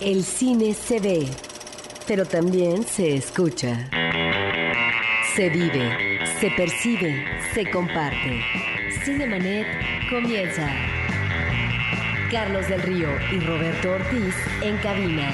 El 0.00 0.24
cine 0.24 0.74
se 0.74 0.98
ve, 1.00 1.26
pero 2.06 2.26
también 2.26 2.84
se 2.84 3.16
escucha. 3.16 3.88
Se 5.34 5.48
vive, 5.48 6.20
se 6.38 6.50
percibe, 6.50 7.24
se 7.54 7.70
comparte. 7.70 8.42
Cinemanet 9.06 9.66
comienza. 10.10 10.70
Carlos 12.30 12.68
del 12.68 12.82
Río 12.82 13.08
y 13.32 13.40
Roberto 13.40 13.92
Ortiz 13.92 14.34
en 14.60 14.76
cabina. 14.78 15.30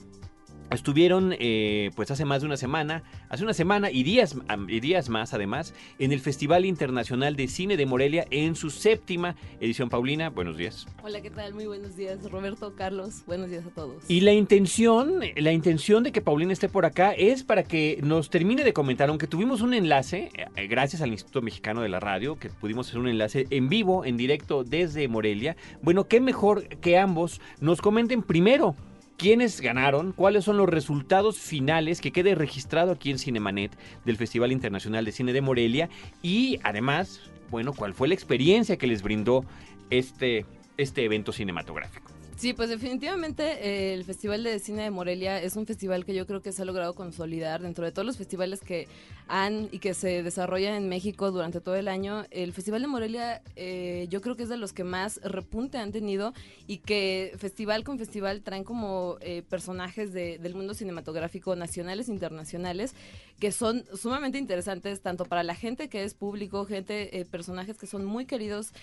Estuvieron 0.72 1.36
eh, 1.40 1.90
pues 1.96 2.12
hace 2.12 2.26
más 2.26 2.42
de 2.42 2.46
una 2.48 2.58
semana, 2.58 3.04
hace 3.30 3.44
una 3.44 3.54
semana 3.54 3.90
y 3.90 4.04
días, 4.04 4.36
y 4.68 4.80
días 4.80 5.10
más 5.10 5.34
además, 5.34 5.74
en 5.98 6.12
el 6.12 6.20
Festival 6.20 6.66
Internacional 6.66 7.36
de 7.36 7.48
Cine 7.48 7.76
de 7.76 7.88
Morelia 7.88 8.28
en 8.30 8.56
su 8.56 8.70
séptima 8.70 9.36
edición. 9.60 9.90
Paulina, 9.90 10.30
buenos 10.30 10.58
días. 10.58 10.86
Hola, 11.04 11.22
¿qué 11.22 11.32
tal? 11.32 11.56
Muy 11.56 11.66
buenos 11.66 11.96
días, 11.96 12.30
Roberto, 12.30 12.76
Carlos, 12.76 13.24
buenos 13.26 13.50
días 13.50 13.66
a 13.66 13.70
todos. 13.70 14.04
Y 14.08 14.22
la 14.22 14.34
intención, 14.34 15.22
la 15.36 15.52
intención 15.52 16.04
de 16.04 16.12
que 16.12 16.22
Paulina 16.22 16.54
esté 16.54 16.70
por 16.70 16.86
acá 16.86 17.14
es 17.14 17.44
para 17.44 17.64
que 17.64 18.00
nos 18.04 18.30
termine 18.30 18.64
de 18.64 18.72
comentar, 18.72 19.10
aunque 19.10 19.26
tuvimos 19.26 19.62
un 19.62 19.74
enlace, 19.74 20.30
eh, 20.56 20.68
gracias 20.68 21.02
al 21.02 21.10
Instituto 21.10 21.42
Mexicano 21.42 21.82
de 21.82 21.90
la 21.90 22.00
Radio, 22.00 22.38
que 22.38 22.50
pudimos 22.50 22.90
hacer 22.90 23.00
un 23.00 23.08
enlace 23.08 23.48
en 23.50 23.70
vivo, 23.70 24.06
en 24.06 24.18
directo 24.18 24.64
desde 24.64 25.08
Morelia. 25.08 25.56
Bueno, 25.82 26.08
qué 26.08 26.22
mejor 26.22 26.68
que 26.68 27.00
ambos 27.00 27.42
nos 27.60 27.82
comenten 27.82 28.22
primero 28.22 28.76
quiénes 29.20 29.60
ganaron, 29.60 30.14
cuáles 30.14 30.46
son 30.46 30.58
los 30.58 30.70
resultados 30.70 31.38
finales 31.38 32.00
que 32.00 32.12
quede 32.12 32.36
registrado 32.36 32.94
aquí 32.94 33.12
en 33.12 33.20
Cinemanet 33.20 33.78
del 34.06 34.16
Festival 34.16 34.54
Internacional 34.54 35.04
de 35.04 35.12
Cine 35.12 35.34
de 35.34 35.42
Morelia 35.42 35.90
y 36.24 36.58
además, 36.64 37.20
bueno, 37.52 37.74
cuál 37.74 37.94
fue 37.94 38.08
la 38.08 38.14
experiencia 38.14 38.78
que 38.78 38.88
les 38.88 39.04
brindó 39.04 39.44
este, 39.90 40.46
este 40.78 41.04
evento 41.04 41.34
cinematográfico. 41.34 42.19
Sí, 42.40 42.54
pues 42.54 42.70
definitivamente 42.70 43.44
eh, 43.68 43.94
el 43.94 44.06
Festival 44.06 44.44
de 44.44 44.60
Cine 44.60 44.84
de 44.84 44.92
Morelia 44.92 45.42
es 45.42 45.58
un 45.58 45.66
festival 45.66 46.06
que 46.06 46.16
yo 46.16 46.26
creo 46.26 46.42
que 46.42 46.54
se 46.54 46.62
ha 46.62 46.66
logrado 46.66 46.96
consolidar 46.96 47.62
dentro 47.62 47.84
de 47.84 47.92
todos 47.92 48.06
los 48.06 48.16
festivales 48.16 48.62
que 48.62 48.88
han 49.28 49.68
y 49.74 49.80
que 49.80 49.94
se 49.94 50.24
desarrollan 50.24 50.74
en 50.76 50.88
México 50.88 51.32
durante 51.32 51.60
todo 51.60 51.76
el 51.76 51.90
año. 51.90 52.24
El 52.32 52.54
Festival 52.54 52.82
de 52.82 52.88
Morelia 52.88 53.42
eh, 53.58 54.08
yo 54.10 54.22
creo 54.22 54.38
que 54.38 54.44
es 54.44 54.50
de 54.50 54.56
los 54.56 54.72
que 54.72 54.86
más 54.86 55.20
repunte 55.22 55.80
han 55.80 55.92
tenido 55.92 56.34
y 56.66 56.78
que 56.78 57.34
festival 57.38 57.84
con 57.84 58.00
festival 58.00 58.42
traen 58.42 58.64
como 58.64 59.18
eh, 59.20 59.42
personajes 59.42 60.14
del 60.14 60.56
mundo 60.56 60.74
cinematográfico 60.74 61.58
nacionales 61.58 62.08
e 62.08 62.14
internacionales 62.14 62.96
que 63.38 63.52
son 63.52 63.84
sumamente 63.94 64.38
interesantes 64.38 65.02
tanto 65.02 65.26
para 65.26 65.44
la 65.44 65.56
gente 65.56 65.90
que 65.90 66.04
es 66.04 66.14
público, 66.14 66.66
gente, 66.66 67.26
personajes 67.32 67.78
que 67.78 67.88
son 67.88 68.06
muy 68.06 68.26
queridos 68.26 68.74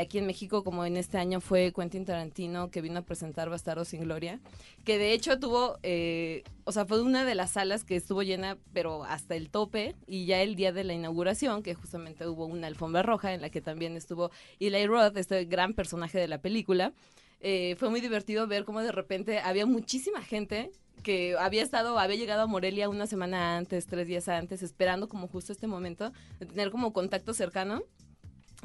aquí 0.00 0.18
en 0.18 0.26
México 0.26 0.62
como 0.62 0.84
en 0.84 0.96
este 0.96 1.18
año 1.18 1.40
fue 1.40 1.72
Quentin 1.74 2.04
Tarantino 2.04 2.70
que 2.70 2.80
vino 2.80 3.00
a 3.00 3.03
presentar 3.04 3.50
Bastardo 3.50 3.84
sin 3.84 4.02
Gloria, 4.02 4.40
que 4.84 4.98
de 4.98 5.12
hecho 5.12 5.38
tuvo, 5.38 5.78
eh, 5.82 6.42
o 6.64 6.72
sea, 6.72 6.86
fue 6.86 7.02
una 7.02 7.24
de 7.24 7.34
las 7.34 7.52
salas 7.52 7.84
que 7.84 7.96
estuvo 7.96 8.22
llena, 8.22 8.58
pero 8.72 9.04
hasta 9.04 9.36
el 9.36 9.50
tope, 9.50 9.94
y 10.06 10.26
ya 10.26 10.42
el 10.42 10.56
día 10.56 10.72
de 10.72 10.84
la 10.84 10.92
inauguración, 10.92 11.62
que 11.62 11.74
justamente 11.74 12.26
hubo 12.26 12.46
una 12.46 12.66
alfombra 12.66 13.02
roja 13.02 13.32
en 13.34 13.40
la 13.40 13.50
que 13.50 13.60
también 13.60 13.96
estuvo 13.96 14.30
Eli 14.60 14.86
Roth, 14.86 15.16
este 15.16 15.44
gran 15.44 15.74
personaje 15.74 16.18
de 16.18 16.28
la 16.28 16.38
película, 16.38 16.92
eh, 17.40 17.76
fue 17.78 17.90
muy 17.90 18.00
divertido 18.00 18.46
ver 18.46 18.64
cómo 18.64 18.80
de 18.80 18.92
repente 18.92 19.38
había 19.38 19.66
muchísima 19.66 20.22
gente 20.22 20.70
que 21.02 21.36
había 21.38 21.62
estado, 21.62 21.98
había 21.98 22.16
llegado 22.16 22.42
a 22.42 22.46
Morelia 22.46 22.88
una 22.88 23.06
semana 23.06 23.58
antes, 23.58 23.86
tres 23.86 24.08
días 24.08 24.28
antes, 24.28 24.62
esperando 24.62 25.08
como 25.08 25.28
justo 25.28 25.52
este 25.52 25.66
momento 25.66 26.12
de 26.40 26.46
tener 26.46 26.70
como 26.70 26.92
contacto 26.92 27.34
cercano 27.34 27.82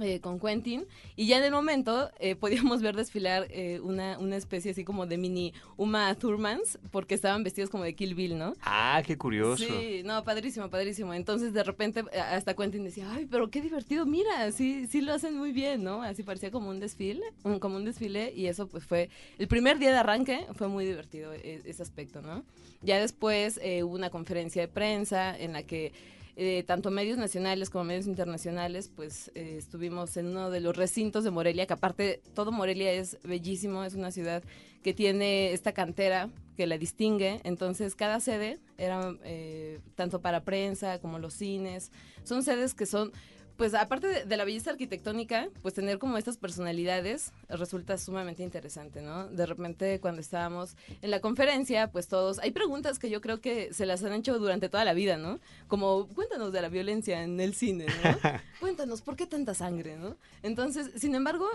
eh, 0.01 0.19
con 0.19 0.39
Quentin 0.39 0.85
y 1.15 1.27
ya 1.27 1.37
en 1.37 1.43
el 1.43 1.51
momento 1.51 2.11
eh, 2.19 2.35
podíamos 2.39 2.81
ver 2.81 2.95
desfilar 2.95 3.47
eh, 3.49 3.79
una, 3.81 4.17
una 4.19 4.35
especie 4.35 4.71
así 4.71 4.83
como 4.83 5.05
de 5.05 5.17
mini 5.17 5.53
Uma 5.77 6.13
Thurmans 6.15 6.79
porque 6.91 7.15
estaban 7.15 7.43
vestidos 7.43 7.69
como 7.69 7.83
de 7.83 7.95
Kill 7.95 8.15
Bill, 8.15 8.37
¿no? 8.37 8.53
Ah, 8.61 9.01
qué 9.05 9.17
curioso. 9.17 9.63
Sí, 9.63 10.01
no, 10.03 10.23
padrísimo, 10.23 10.69
padrísimo. 10.69 11.13
Entonces 11.13 11.53
de 11.53 11.63
repente 11.63 12.03
hasta 12.17 12.55
Quentin 12.55 12.83
decía, 12.83 13.11
ay, 13.11 13.27
pero 13.29 13.49
qué 13.49 13.61
divertido, 13.61 14.05
mira, 14.05 14.51
sí, 14.51 14.87
sí 14.87 15.01
lo 15.01 15.13
hacen 15.13 15.37
muy 15.37 15.51
bien, 15.51 15.83
¿no? 15.83 16.01
Así 16.01 16.23
parecía 16.23 16.51
como 16.51 16.69
un 16.69 16.79
desfile, 16.79 17.23
como 17.59 17.75
un 17.77 17.85
desfile 17.85 18.33
y 18.35 18.47
eso 18.47 18.67
pues 18.67 18.85
fue, 18.85 19.09
el 19.37 19.47
primer 19.47 19.79
día 19.79 19.91
de 19.91 19.97
arranque 19.97 20.45
fue 20.55 20.67
muy 20.67 20.85
divertido 20.85 21.33
ese 21.33 21.81
aspecto, 21.81 22.21
¿no? 22.21 22.43
Ya 22.81 22.99
después 22.99 23.59
hubo 23.83 23.93
una 23.93 24.09
conferencia 24.09 24.61
de 24.61 24.67
prensa 24.67 25.37
en 25.37 25.53
la 25.53 25.63
que 25.63 25.91
eh, 26.41 26.63
tanto 26.63 26.89
medios 26.89 27.17
nacionales 27.17 27.69
como 27.69 27.83
medios 27.83 28.07
internacionales, 28.07 28.89
pues 28.95 29.29
eh, 29.35 29.55
estuvimos 29.57 30.15
en 30.15 30.27
uno 30.27 30.49
de 30.49 30.61
los 30.61 30.73
recintos 30.77 31.25
de 31.25 31.31
Morelia, 31.31 31.65
que 31.65 31.73
aparte 31.73 32.21
todo 32.33 32.53
Morelia 32.53 32.93
es 32.93 33.17
bellísimo, 33.23 33.83
es 33.83 33.93
una 33.93 34.09
ciudad 34.09 34.41
que 34.81 34.93
tiene 34.93 35.51
esta 35.51 35.73
cantera 35.73 36.29
que 36.55 36.65
la 36.65 36.77
distingue, 36.77 37.41
entonces 37.43 37.93
cada 37.93 38.21
sede 38.21 38.57
era 38.77 39.17
eh, 39.25 39.81
tanto 39.95 40.21
para 40.21 40.45
prensa 40.45 40.99
como 40.99 41.19
los 41.19 41.33
cines, 41.33 41.91
son 42.23 42.41
sedes 42.41 42.73
que 42.73 42.85
son 42.85 43.11
pues 43.59 43.73
aparte 43.73 44.23
de, 44.23 44.37
la 44.37 44.45
belleza 44.45 44.71
arquitectónica, 44.71 45.49
pues 45.61 45.73
tener 45.73 45.99
como 45.99 46.17
estas 46.17 46.37
personalidades 46.37 47.33
resulta 47.49 47.97
sumamente 47.97 48.41
interesante, 48.41 49.01
¿no? 49.01 49.27
De 49.27 49.45
repente 49.45 49.99
cuando 49.99 50.21
estábamos 50.21 50.77
en 51.01 51.11
la 51.11 51.19
conferencia, 51.19 51.91
pues 51.91 52.07
todos, 52.07 52.39
hay 52.39 52.51
preguntas 52.51 52.99
que 52.99 53.09
yo 53.09 53.19
creo 53.19 53.41
que 53.41 53.73
se 53.73 53.85
las 53.85 54.01
han 54.01 54.13
hecho 54.13 54.39
durante 54.39 54.69
toda 54.69 54.85
la 54.85 54.93
vida, 54.93 55.17
¿no? 55.17 55.41
Como, 55.67 56.07
cuéntanos 56.07 56.53
de 56.53 56.61
la 56.61 56.69
violencia 56.69 57.21
en 57.21 57.37
el 57.41 57.53
cine, 57.53 57.87
¿no? 57.87 58.17
cuéntanos, 58.61 59.01
¿por 59.01 59.17
qué 59.17 59.27
tanta 59.27 59.53
sangre, 59.53 59.97
¿no? 59.97 60.15
Entonces, 60.41 60.91
sin 60.95 61.13
embargo, 61.13 61.45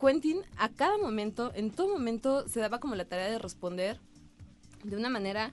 Quentin 0.00 0.40
a 0.58 0.68
cada 0.68 0.98
momento, 0.98 1.52
en 1.54 1.70
todo 1.70 1.90
momento, 1.90 2.48
se 2.48 2.58
daba 2.58 2.80
como 2.80 2.96
la 2.96 3.04
tarea 3.04 3.30
de 3.30 3.38
responder 3.38 4.00
de 4.82 4.96
una 4.96 5.10
manera 5.10 5.52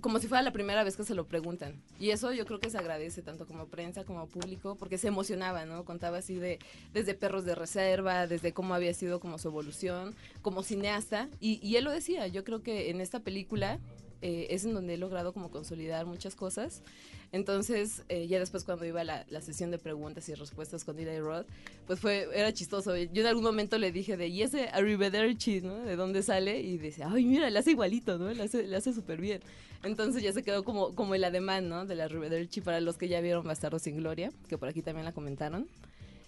como 0.00 0.18
si 0.18 0.28
fuera 0.28 0.42
la 0.42 0.52
primera 0.52 0.84
vez 0.84 0.96
que 0.96 1.04
se 1.04 1.14
lo 1.14 1.26
preguntan. 1.26 1.74
Y 1.98 2.10
eso 2.10 2.32
yo 2.32 2.46
creo 2.46 2.60
que 2.60 2.70
se 2.70 2.78
agradece 2.78 3.22
tanto 3.22 3.46
como 3.46 3.66
prensa 3.66 4.04
como 4.04 4.26
público, 4.26 4.76
porque 4.76 4.98
se 4.98 5.08
emocionaba, 5.08 5.64
¿no? 5.64 5.84
Contaba 5.84 6.18
así 6.18 6.36
de 6.36 6.58
desde 6.92 7.14
perros 7.14 7.44
de 7.44 7.54
reserva, 7.54 8.26
desde 8.26 8.52
cómo 8.52 8.74
había 8.74 8.94
sido 8.94 9.20
como 9.20 9.38
su 9.38 9.48
evolución, 9.48 10.14
como 10.42 10.62
cineasta. 10.62 11.28
Y, 11.40 11.60
y 11.66 11.76
él 11.76 11.84
lo 11.84 11.90
decía, 11.90 12.26
yo 12.26 12.44
creo 12.44 12.62
que 12.62 12.90
en 12.90 13.00
esta 13.00 13.20
película 13.20 13.78
eh, 14.20 14.48
es 14.50 14.64
en 14.64 14.74
donde 14.74 14.94
he 14.94 14.98
logrado 14.98 15.32
como 15.32 15.50
consolidar 15.50 16.06
muchas 16.06 16.34
cosas. 16.34 16.82
Entonces, 17.30 18.02
eh, 18.08 18.26
ya 18.26 18.38
después 18.38 18.64
cuando 18.64 18.86
iba 18.86 19.04
la, 19.04 19.26
la, 19.28 19.42
sesión 19.42 19.70
de 19.70 19.78
preguntas 19.78 20.28
y 20.28 20.34
respuestas 20.34 20.84
con 20.84 20.98
Eli 20.98 21.20
Roth, 21.20 21.46
pues 21.86 22.00
fue, 22.00 22.26
era 22.34 22.52
chistoso. 22.52 22.96
Yo 22.96 23.20
en 23.20 23.26
algún 23.26 23.44
momento 23.44 23.76
le 23.76 23.92
dije 23.92 24.16
de, 24.16 24.28
¿y 24.28 24.42
ese 24.42 24.68
Arrivederci, 24.70 25.60
no? 25.60 25.76
¿De 25.80 25.96
dónde 25.96 26.22
sale? 26.22 26.60
Y 26.60 26.78
dice, 26.78 27.04
ay, 27.04 27.26
mira, 27.26 27.50
le 27.50 27.58
hace 27.58 27.72
igualito, 27.72 28.16
¿no? 28.18 28.32
Le 28.32 28.42
hace, 28.42 28.66
le 28.66 28.76
hace 28.76 28.94
súper 28.94 29.20
bien. 29.20 29.42
Entonces 29.82 30.22
ya 30.22 30.32
se 30.32 30.42
quedó 30.42 30.64
como, 30.64 30.94
como 30.94 31.14
el 31.14 31.22
ademán, 31.22 31.68
¿no? 31.68 31.84
De 31.84 31.94
la 31.94 32.04
Arrivederci 32.04 32.62
para 32.62 32.80
los 32.80 32.96
que 32.96 33.08
ya 33.08 33.20
vieron 33.20 33.44
Bastardo 33.44 33.78
sin 33.78 33.98
Gloria, 33.98 34.32
que 34.48 34.56
por 34.56 34.68
aquí 34.68 34.80
también 34.80 35.04
la 35.04 35.12
comentaron. 35.12 35.68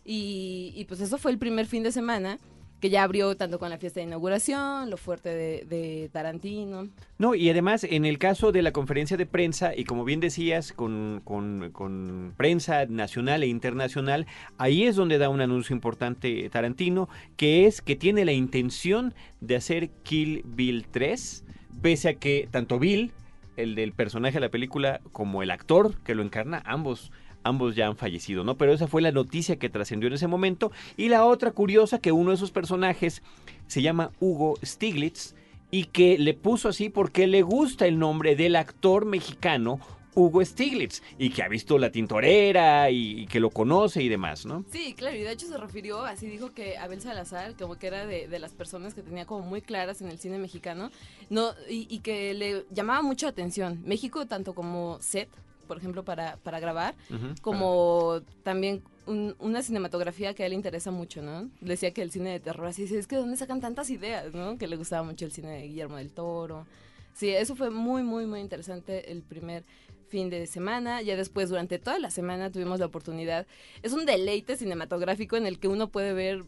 Y, 0.05 0.73
y 0.77 0.85
pues 0.85 1.01
eso 1.01 1.19
fue 1.19 1.31
el 1.31 1.39
primer 1.39 1.67
fin 1.67 1.83
de 1.83 1.93
semana 1.93 2.39
que 2.81 2.91
ya 2.91 3.03
abrió 3.03 3.37
tanto 3.37 3.59
con 3.59 3.71
la 3.71 3.79
fiesta 3.79 4.01
de 4.01 4.07
inauguración, 4.07 4.91
lo 4.91 4.97
fuerte 4.97 5.29
de, 5.65 6.09
Tarantino. 6.13 6.89
No, 7.19 7.35
y 7.35 7.51
además 7.51 7.85
en 7.85 8.05
el 8.05 8.19
caso 8.19 8.53
de 8.53 8.63
la 8.63 8.73
conferencia 8.73 9.17
de 9.17 9.27
prensa, 9.27 9.73
y 9.77 9.85
como 9.85 10.05
bien 10.05 10.21
decías, 10.21 10.73
con, 10.73 11.21
con, 11.25 12.35
prensa 12.37 12.87
nacional 12.87 13.43
e 13.43 13.47
internacional, 13.47 14.27
ahí 14.57 14.85
es 14.85 14.97
donde 14.97 15.19
da 15.19 15.29
un 15.29 15.41
anuncio 15.41 15.75
importante 15.75 16.49
Tarantino, 16.51 17.09
que 17.37 17.67
es 17.67 17.83
que 17.83 17.97
tiene 17.97 18.25
la 18.25 18.33
intención 18.33 19.15
de 19.41 19.57
hacer 19.57 19.91
Kill 20.03 20.43
Bill 20.47 20.87
3, 20.91 21.45
pese 21.83 22.09
a 22.09 22.15
que 22.15 22.49
tanto 22.51 22.79
Bill, 22.79 23.13
el 23.57 23.75
del 23.75 23.93
personaje 23.93 24.35
de 24.35 24.41
la 24.41 24.49
película, 24.49 25.01
como 25.13 25.43
el 25.43 25.51
actor 25.51 25.95
que 26.03 26.15
lo 26.15 26.23
encarna, 26.23 26.63
ambos 26.65 27.13
ambos 27.43 27.77
ya 27.77 27.87
han 27.87 27.97
fallecido, 27.97 28.45
¿no? 28.45 28.57
Pero 28.57 28.73
esa 28.73 28.87
fue 28.87 29.03
la 29.03 29.13
noticia 29.13 29.57
que 29.57 29.69
trascendió 29.69 30.09
en 30.09 30.15
ese 30.15 30.27
momento. 30.27 30.73
Y 30.97 31.09
la 31.09 31.25
otra 31.25 31.53
curiosa, 31.53 31.99
que 31.99 32.13
uno 32.13 32.31
de 32.31 32.37
esos 32.37 32.51
personajes 32.51 33.23
se 33.67 33.83
llama 33.83 34.11
Hugo 34.21 34.57
Stiglitz 34.65 35.35
y 35.71 35.85
que 35.85 36.19
le 36.19 36.35
puso 36.35 36.69
así 36.69 36.89
porque 36.89 37.27
le 37.27 37.43
gusta 37.43 37.87
el 37.87 37.99
nombre 37.99 38.37
del 38.37 38.57
actor 38.57 39.05
mexicano 39.05 39.81
Hugo 40.15 40.45
Stiglitz 40.45 41.03
y 41.19 41.31
que 41.31 41.43
ha 41.43 41.49
visto 41.49 41.79
La 41.79 41.91
Tintorera 41.91 42.91
y, 42.91 43.27
que 43.27 43.41
lo 43.41 43.51
conoce 43.51 44.03
y 44.03 44.09
demás, 44.09 44.45
¿no? 44.45 44.65
Sí, 44.71 44.95
claro, 44.95 45.17
y 45.17 45.21
de 45.21 45.33
hecho 45.33 45.47
se 45.47 45.57
refirió, 45.57 46.05
así 46.05 46.27
dijo 46.27 46.53
que 46.53 46.77
Abel 46.79 47.01
Salazar, 47.01 47.55
como 47.57 47.77
que 47.77 47.87
era 47.87 48.07
de, 48.07 48.39
las 48.39 48.53
personas 48.53 48.95
que 48.95 49.03
tenía 49.03 49.27
como 49.27 49.45
muy 49.47 49.63
claras 49.63 50.01
en 50.01 50.09
el 50.09 50.19
cine 50.19 50.39
mexicano, 50.39 50.91
no 51.29 51.53
y, 51.69 51.99
que 52.01 52.35
le 52.35 52.65
llamaba 52.71 53.03
mucho 53.03 53.29
atención. 53.29 53.83
México, 53.85 54.27
tanto 54.27 54.55
como 54.55 54.99
set, 55.01 55.29
por 55.71 55.79
ejemplo, 55.79 56.05
para, 56.05 56.37
para 56.39 56.59
grabar, 56.59 56.97
como 57.43 58.23
también 58.43 58.83
una 59.07 59.63
cinematografía 59.63 60.35
que 60.35 60.43
a 60.43 60.47
él 60.47 60.51
le 60.51 60.57
interesa 60.57 60.91
mucho, 60.91 61.23
¿no? 61.23 61.49
Decía 61.61 61.93
que 61.93 62.03
el 62.03 62.11
cine 62.11 62.31
de 62.31 62.41
terror, 62.41 62.67
así 62.67 62.93
es 62.93 63.07
que 63.07 63.15
¿dónde 63.15 63.37
sacan 63.37 63.61
tantas 63.61 63.89
ideas, 63.89 64.35
¿no? 64.35 64.59
Que 64.59 64.67
le 64.67 64.75
gustaba 64.75 65.05
mucho 65.05 65.27
el 65.27 65.31
cine 65.31 65.51
de 65.51 65.69
Guillermo 65.69 65.99
del 65.99 66.11
Toro. 66.11 66.67
Sí, 67.15 67.29
eso 67.31 67.55
fue 67.55 67.71
muy, 67.71 68.03
muy, 68.03 68.27
muy 68.27 68.41
interesante 68.41 69.13
el 69.13 69.23
primer 69.23 69.63
fin 70.09 70.29
de 70.29 70.49
semana. 70.49 71.03
Ya 71.03 71.15
después, 71.15 71.49
durante 71.49 71.79
toda 71.79 72.01
la 72.01 72.11
semana, 72.11 72.51
tuvimos 72.51 72.81
la 72.81 72.87
oportunidad. 72.87 73.47
Es 73.85 73.93
un 73.93 74.07
deleite 74.07 74.57
cinematográfico 74.57 75.37
en 75.37 75.47
el 75.47 75.61
que 75.61 75.69
uno 75.69 75.89
puede 75.93 76.15
ver 76.15 76.43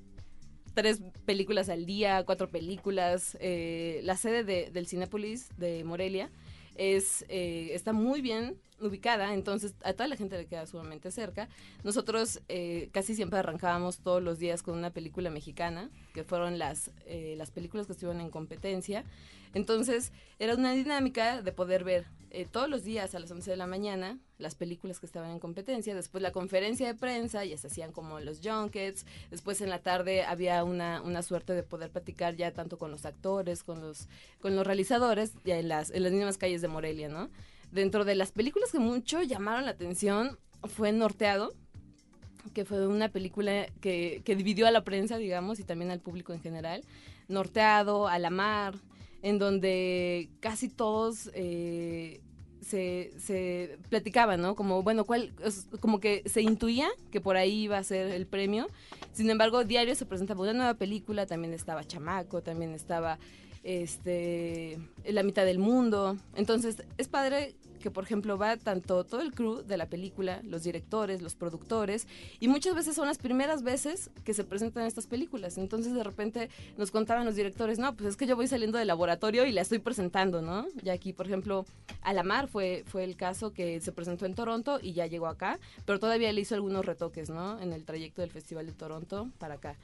tres 0.75 1.01
películas 1.27 1.69
al 1.69 1.87
día, 1.87 2.25
cuatro 2.27 2.51
películas. 2.51 3.39
Eh, 3.41 4.01
la 4.03 4.17
sede 4.17 4.43
de, 4.43 4.71
del 4.73 4.89
Cinépolis 4.89 5.57
de 5.59 5.85
Morelia 5.85 6.29
es, 6.77 7.25
eh, 7.29 7.71
está 7.73 7.93
muy 7.93 8.21
bien 8.21 8.57
ubicada, 8.83 9.35
entonces 9.35 9.75
a 9.83 9.93
toda 9.93 10.09
la 10.09 10.17
gente 10.17 10.37
le 10.37 10.47
queda 10.47 10.67
sumamente 10.67 11.11
cerca. 11.11 11.49
Nosotros 11.85 12.41
eh, 12.49 12.89
casi 12.93 13.15
siempre 13.15 13.39
arrancábamos 13.39 13.99
todos 13.99 14.23
los 14.23 14.39
días 14.39 14.63
con 14.63 14.77
una 14.77 14.91
película 14.91 15.31
mexicana, 15.31 15.91
que 16.15 16.25
fueron 16.25 16.59
las, 16.59 16.91
eh, 17.07 17.35
las 17.37 17.51
películas 17.51 17.87
que 17.87 17.93
estuvieron 17.93 18.21
en 18.21 18.31
competencia. 18.31 19.05
Entonces 19.55 20.13
era 20.39 20.55
una 20.55 20.73
dinámica 20.73 21.43
de 21.43 21.53
poder 21.53 21.85
ver 21.85 22.07
eh, 22.31 22.47
todos 22.51 22.69
los 22.69 22.83
días 22.83 23.15
a 23.15 23.19
las 23.19 23.31
11 23.31 23.51
de 23.51 23.57
la 23.57 23.67
mañana 23.67 24.19
las 24.39 24.55
películas 24.55 25.01
que 25.01 25.07
estaban 25.07 25.31
en 25.31 25.39
competencia, 25.39 25.95
después 25.95 26.21
la 26.21 26.33
conferencia 26.33 26.87
de 26.87 26.95
prensa, 26.95 27.45
ya 27.45 27.57
se 27.57 27.69
hacían 27.69 27.93
como 27.93 28.21
los 28.21 28.41
junkets, 28.43 29.07
después 29.31 29.61
en 29.61 29.71
la 29.71 29.79
tarde 29.79 30.25
había 30.25 30.65
una, 30.65 31.01
una 31.03 31.23
suerte 31.23 31.55
de 31.55 31.63
poder 31.63 31.91
platicar 31.91 32.37
ya 32.37 32.53
tanto 32.53 32.77
con 32.79 32.91
los 32.91 33.07
actores, 33.07 33.63
con 33.63 33.81
los, 33.81 34.09
con 34.41 34.57
los 34.57 34.67
realizadores, 34.67 35.33
ya 35.45 35.59
en 35.59 35.69
las, 35.69 35.91
en 35.91 36.03
las 36.03 36.13
mismas 36.13 36.39
calles 36.39 36.61
de 36.61 36.69
Morelia, 36.69 37.09
¿no? 37.09 37.31
Dentro 37.73 38.05
de 38.05 38.15
las 38.15 38.33
películas 38.33 38.71
que 38.71 38.79
mucho 38.79 39.23
llamaron 39.23 39.65
la 39.65 39.73
atención 39.73 40.39
fue 40.65 40.93
Norteado, 40.93 41.55
que 42.55 42.65
fue 42.65 42.87
una 42.87 43.09
película 43.09 43.67
que, 43.81 44.23
que 44.25 44.37
dividió 44.37 44.67
a 44.67 44.71
la 44.71 44.85
prensa, 44.85 45.17
digamos, 45.17 45.59
y 45.59 45.65
también 45.65 45.91
al 45.91 46.01
público 46.01 46.33
en 46.33 46.41
general. 46.41 46.83
Norteado, 47.29 48.09
A 48.09 48.19
la 48.19 48.31
Mar, 48.31 48.75
en 49.23 49.39
donde 49.39 50.29
casi 50.41 50.69
todos 50.69 51.31
eh, 51.35 52.21
se, 52.61 53.13
se, 53.19 53.79
platicaban, 53.89 54.41
¿no? 54.41 54.55
Como, 54.55 54.83
bueno, 54.83 55.05
cuál, 55.05 55.33
como 55.81 56.01
que 56.01 56.23
se 56.27 56.43
intuía 56.43 56.89
que 57.11 57.21
por 57.21 57.37
ahí 57.37 57.63
iba 57.63 57.79
a 57.79 57.85
ser 57.85 58.09
el 58.09 58.27
premio. 58.27 58.67
Sin 59.13 59.31
embargo, 59.31 59.65
diario 59.65 59.95
se 59.95 60.07
presentaba 60.07 60.43
una 60.43 60.53
nueva 60.53 60.75
película, 60.75 61.27
también 61.27 61.55
estaba 61.55 61.85
Chamaco, 61.85 62.43
también 62.43 62.73
estaba 62.73 63.19
este 63.63 64.79
La 65.05 65.23
mitad 65.23 65.45
del 65.45 65.59
mundo. 65.59 66.17
Entonces, 66.35 66.83
es 66.99 67.09
padre 67.09 67.55
que 67.83 67.91
por 67.91 68.05
ejemplo 68.05 68.39
va 68.39 68.57
tanto 68.57 69.05
todo 69.05 69.21
el 69.21 69.33
crew 69.35 69.63
de 69.63 69.77
la 69.77 69.87
película, 69.87 70.41
los 70.45 70.63
directores, 70.63 71.21
los 71.21 71.35
productores, 71.35 72.07
y 72.41 72.49
muchas 72.49 72.75
veces 72.75 72.95
son 72.95 73.07
las 73.07 73.19
primeras 73.19 73.63
veces 73.63 74.11
que 74.25 74.33
se 74.33 74.45
presentan 74.45 74.87
estas 74.87 75.07
películas. 75.07 75.59
Entonces 75.59 75.93
de 75.93 76.03
repente 76.03 76.49
nos 76.79 76.91
contaban 76.91 77.27
los 77.27 77.37
directores, 77.37 77.79
no, 77.79 77.95
pues 77.95 78.11
es 78.11 78.17
que 78.17 78.27
yo 78.27 78.37
voy 78.37 78.47
saliendo 78.47 78.79
del 78.79 78.89
laboratorio 78.89 79.45
y 79.45 79.53
la 79.53 79.61
estoy 79.61 79.81
presentando, 79.81 80.41
¿no? 80.41 80.67
Ya 80.83 80.95
aquí, 80.95 81.13
por 81.13 81.27
ejemplo, 81.27 81.67
Alamar 82.01 82.49
fue, 82.49 82.85
fue 82.87 83.05
el 83.05 83.17
caso 83.17 83.53
que 83.53 83.81
se 83.81 83.93
presentó 83.93 84.25
en 84.25 84.35
Toronto 84.35 84.79
y 84.81 84.93
ya 84.93 85.07
llegó 85.07 85.27
acá, 85.27 85.59
pero 85.85 85.99
todavía 85.99 86.33
le 86.33 86.41
hizo 86.41 86.55
algunos 86.55 86.87
retoques, 86.87 87.29
¿no? 87.29 87.61
En 87.61 87.73
el 87.73 87.85
trayecto 87.85 88.23
del 88.23 88.31
Festival 88.31 88.67
de 88.67 88.73
Toronto 88.73 89.29
para 89.39 89.55
acá. 89.55 89.77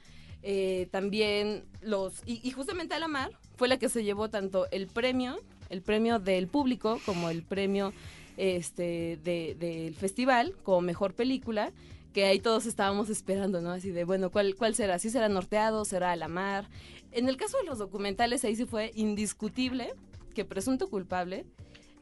Eh, 0.42 0.86
también 0.92 1.64
los, 1.82 2.22
y, 2.24 2.40
y 2.46 2.52
justamente 2.52 2.94
Alamar 2.94 3.32
fue 3.56 3.66
la 3.66 3.76
que 3.76 3.88
se 3.88 4.04
llevó 4.04 4.30
tanto 4.30 4.70
el 4.70 4.86
premio 4.86 5.40
el 5.70 5.82
premio 5.82 6.18
del 6.18 6.48
público 6.48 7.00
como 7.04 7.30
el 7.30 7.42
premio 7.42 7.92
este 8.36 9.18
del 9.24 9.94
festival 9.94 10.54
como 10.62 10.80
mejor 10.80 11.14
película 11.14 11.72
que 12.12 12.24
ahí 12.24 12.40
todos 12.40 12.66
estábamos 12.66 13.10
esperando, 13.10 13.60
¿no? 13.60 13.70
Así 13.70 13.90
de, 13.90 14.04
bueno, 14.04 14.30
¿cuál, 14.30 14.56
cuál 14.56 14.74
será? 14.74 14.98
¿Sí 14.98 15.10
será 15.10 15.28
Norteado? 15.28 15.84
¿Será 15.84 16.16
La 16.16 16.26
Mar? 16.26 16.68
En 17.12 17.28
el 17.28 17.36
caso 17.36 17.58
de 17.58 17.64
los 17.64 17.78
documentales, 17.78 18.44
ahí 18.44 18.56
sí 18.56 18.64
fue 18.64 18.92
indiscutible 18.94 19.92
que 20.34 20.44
Presunto 20.44 20.88
Culpable, 20.88 21.44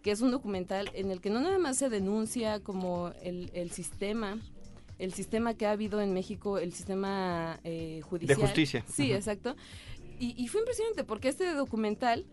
que 0.03 0.13
es 0.13 0.21
un 0.21 0.31
documental 0.31 0.91
en 0.95 1.11
el 1.11 1.21
que 1.21 1.29
no 1.29 1.41
nada 1.41 1.59
más 1.59 1.77
se 1.77 1.89
denuncia 1.89 2.61
como 2.61 3.13
el, 3.23 3.51
el 3.53 3.73
sistema, 3.73 4.39
el 4.99 5.13
sistema 5.13 5.55
que 5.55 5.67
ha 5.67 5.73
habido 5.73 6.01
en 6.01 6.15
México, 6.15 6.59
el 6.59 6.73
sistema 6.73 7.59
eh, 7.65 8.01
judicial. 8.05 8.39
De 8.39 8.47
justicia. 8.47 8.85
Sí, 8.91 9.13
exacto. 9.13 9.57
Y, 10.19 10.35
y 10.43 10.49
fue 10.49 10.61
impresionante 10.61 11.05
porque 11.05 11.29
este 11.29 11.53
documental 11.53 12.25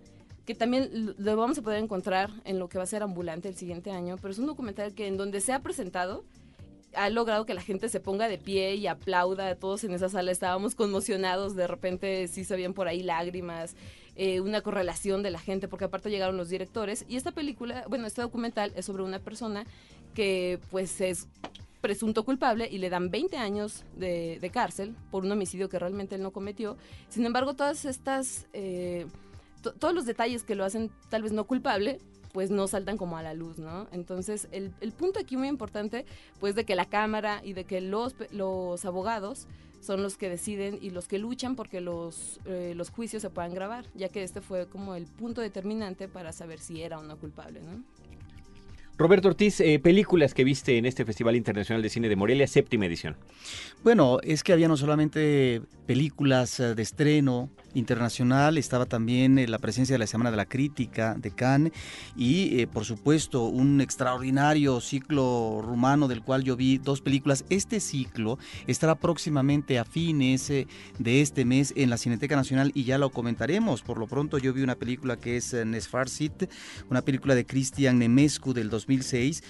que 0.46 0.56
también 0.56 1.16
lo 1.18 1.38
vamos 1.38 1.58
a 1.58 1.62
poder 1.62 1.82
encontrar 1.82 2.30
en 2.46 2.60
lo 2.60 2.68
que 2.68 2.78
va 2.78 2.84
a 2.84 2.88
ser 2.88 3.04
ambulante 3.04 3.48
el 3.48 3.56
siguiente 3.56 3.92
año, 3.92 4.18
pero 4.22 4.32
es 4.32 4.40
un 4.40 4.46
documental 4.46 4.94
que 4.94 5.08
en 5.08 5.18
donde 5.18 5.40
se 5.42 5.54
ha 5.54 5.60
presentado 5.60 6.24
ha 6.96 7.10
logrado 7.10 7.46
que 7.46 7.54
la 7.54 7.62
gente 7.62 7.90
se 7.90 8.00
ponga 8.00 8.28
de 8.28 8.38
pie 8.38 8.76
y 8.76 8.88
aplauda. 8.88 9.56
Todos 9.56 9.84
en 9.84 9.94
esa 9.94 10.10
sala 10.10 10.32
estábamos 10.32 10.76
conmocionados, 10.76 11.56
de 11.56 11.68
repente 11.68 12.28
sí 12.28 12.44
se 12.44 12.70
por 12.70 12.88
ahí 12.88 13.04
lágrimas, 13.04 13.76
eh, 14.16 14.42
una 14.42 14.62
correlación 14.62 15.24
de 15.24 15.32
la 15.32 15.40
gente, 15.40 15.68
porque 15.68 15.86
aparte 15.86 16.10
llegaron 16.10 16.38
los 16.38 16.50
directores. 16.50 17.06
Y 17.10 17.16
esta 17.16 17.32
película, 17.32 17.86
bueno, 17.90 18.08
este 18.08 18.22
documental 18.22 18.72
es 18.76 18.86
sobre 18.86 19.04
una 19.04 19.20
persona 19.20 19.66
que 20.14 20.60
pues 20.70 21.02
es 21.02 21.28
presunto 21.82 22.24
culpable 22.24 22.70
y 22.72 22.78
le 22.78 22.90
dan 22.90 23.10
20 23.10 23.36
años 23.38 23.84
de, 23.98 24.50
cárcel 24.54 24.96
por 25.12 25.26
un 25.26 25.32
homicidio 25.32 25.68
que 25.68 25.80
realmente 25.80 26.16
él 26.16 26.22
no 26.22 26.32
cometió. 26.32 26.78
Sin 27.10 27.26
embargo, 27.26 27.56
todas 27.56 27.86
estas... 27.86 28.46
Eh, 28.54 29.08
todos 29.72 29.94
los 29.94 30.06
detalles 30.06 30.44
que 30.44 30.56
lo 30.56 30.66
hacen 30.66 30.92
tal 31.10 31.24
vez 31.24 31.32
no 31.32 31.46
culpable, 31.46 32.00
pues 32.34 32.50
no 32.50 32.68
saltan 32.68 32.98
como 32.98 33.18
a 33.18 33.24
la 33.24 33.34
luz, 33.34 33.60
¿no? 33.60 33.88
Entonces, 33.92 34.48
el, 34.52 34.72
punto 34.92 35.20
aquí 35.20 35.38
muy 35.38 35.48
importante, 35.48 36.06
pues 36.40 36.56
de 36.56 36.66
que 36.66 36.76
la 36.76 36.86
Cámara 36.86 37.42
y 37.44 37.54
de 37.54 37.64
que 37.64 37.80
los, 37.80 38.16
los 38.32 38.84
abogados 38.86 39.48
son 39.80 40.02
los 40.02 40.18
que 40.18 40.30
deciden 40.30 40.80
y 40.82 40.90
los 40.90 41.08
que 41.08 41.20
luchan 41.20 41.56
porque 41.56 41.82
los, 41.82 42.40
eh, 42.46 42.74
los 42.76 42.90
juicios 42.90 43.22
se 43.22 43.30
puedan 43.30 43.54
grabar, 43.54 43.86
ya 43.94 44.10
que 44.10 44.24
este 44.24 44.42
fue 44.42 44.68
como 44.68 44.96
el 44.96 45.06
punto 45.06 45.42
determinante 45.42 46.08
para 46.08 46.32
saber 46.32 46.60
si 46.60 46.82
era 46.82 47.00
o 47.00 47.04
no 47.04 47.18
culpable, 47.18 47.62
¿no? 47.62 47.84
Roberto 48.96 49.28
Ortiz, 49.28 49.60
eh, 49.60 49.80
películas 49.80 50.36
que 50.36 50.44
viste 50.44 50.78
en 50.78 50.86
este 50.86 51.04
Festival 51.04 51.36
Internacional 51.36 51.82
de 51.82 51.90
Cine 51.90 52.10
de 52.10 52.16
Morelia, 52.16 52.46
séptima 52.46 52.86
edición. 52.86 53.18
Bueno, 53.84 54.20
es 54.22 54.44
que 54.44 54.54
había 54.54 54.68
no 54.68 54.78
solamente 54.78 55.62
películas 55.88 56.60
eh, 56.60 56.76
de 56.76 56.82
estreno, 56.84 57.50
internacional, 57.74 58.58
estaba 58.58 58.86
también 58.86 59.40
eh, 59.40 59.48
la 59.48 59.58
presencia 59.58 59.94
de 59.94 60.00
la 60.00 60.08
Semana 60.08 60.32
de 60.32 60.38
la 60.38 60.46
Crítica 60.46 61.16
de 61.18 61.32
Cannes 61.32 61.74
y 62.16 62.60
eh, 62.60 62.68
por 62.68 62.86
supuesto 62.86 63.46
un 63.46 63.82
extraordinario 63.82 64.80
ciclo 64.82 65.62
rumano 65.64 66.08
del 66.08 66.22
cual 66.22 66.44
yo 66.44 66.56
vi 66.56 66.78
dos 66.78 67.02
películas. 67.02 67.46
Este 67.50 67.80
ciclo 67.80 68.38
estará 68.68 68.96
próximamente 68.96 69.80
a 69.80 69.86
fines 69.86 70.50
eh, 70.50 70.68
de 71.00 71.22
este 71.22 71.46
mes 71.46 71.74
en 71.76 71.90
la 71.90 71.98
Cineteca 71.98 72.36
Nacional 72.36 72.72
y 72.76 72.84
ya 72.84 72.98
lo 72.98 73.10
comentaremos. 73.10 73.82
Por 73.82 73.98
lo 73.98 74.08
pronto 74.08 74.38
yo 74.38 74.54
vi 74.54 74.62
una 74.62 74.76
película 74.76 75.18
que 75.18 75.38
es 75.38 75.54
Nesfarsit, 75.54 76.50
una 76.90 77.02
película 77.02 77.36
de 77.36 77.46
Cristian 77.46 78.00
Nemescu 78.00 78.54
del 78.54 78.70
2006, 78.70 79.44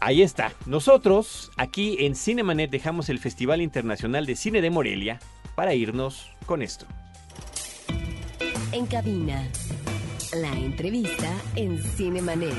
Ahí 0.01 0.23
está. 0.23 0.53
Nosotros 0.65 1.51
aquí 1.59 1.99
en 2.01 2.17
Cinemanet 2.17 2.71
dejamos 2.71 3.11
el 3.11 3.19
Festival 3.19 3.61
Internacional 3.61 4.25
de 4.25 4.35
Cine 4.35 4.63
de 4.63 4.71
Morelia 4.71 5.21
para 5.55 5.75
irnos 5.75 6.31
con 6.47 6.63
esto. 6.63 6.87
En 8.73 8.87
cabina, 8.87 9.47
la 10.33 10.53
entrevista 10.53 11.31
en 11.55 11.83
Cinemanet. 11.83 12.55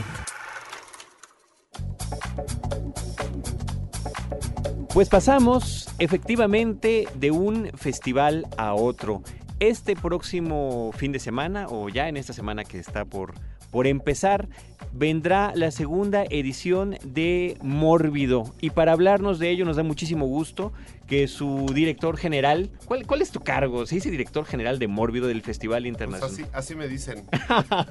Pues 4.94 5.08
pasamos 5.08 5.88
efectivamente 6.00 7.08
de 7.16 7.32
un 7.32 7.72
festival 7.76 8.46
a 8.58 8.74
otro. 8.74 9.24
Este 9.62 9.96
próximo 9.96 10.92
fin 10.98 11.14
de 11.14 11.20
semana, 11.20 11.68
o 11.70 11.88
ya 11.88 12.10
en 12.10 12.18
esta 12.18 12.34
semana 12.34 12.66
que 12.66 12.78
está 12.78 13.06
por, 13.06 13.34
por 13.72 13.88
empezar, 13.88 14.50
vendrá 14.92 15.54
la 15.56 15.72
segunda 15.72 16.26
edición 16.30 16.98
de 17.06 17.58
Mórbido. 17.62 18.54
Y 18.60 18.72
para 18.72 18.92
hablarnos 18.92 19.40
de 19.40 19.50
ello 19.50 19.64
nos 19.64 19.78
da 19.78 19.84
muchísimo 19.84 20.26
gusto 20.26 20.74
que 21.08 21.30
su 21.30 21.68
director 21.74 22.18
general, 22.18 22.70
¿cuál, 22.86 23.08
cuál 23.08 23.22
es 23.22 23.32
tu 23.32 23.40
cargo? 23.40 23.86
Se 23.86 23.96
dice 23.96 24.12
director 24.12 24.46
general 24.46 24.78
de 24.78 24.90
Mórbido 24.90 25.28
del 25.28 25.42
Festival 25.42 25.84
Pues 25.84 25.90
Internacional. 25.90 26.34
así, 26.34 26.46
así 26.52 26.76
me 26.76 26.90
dicen. 26.90 27.24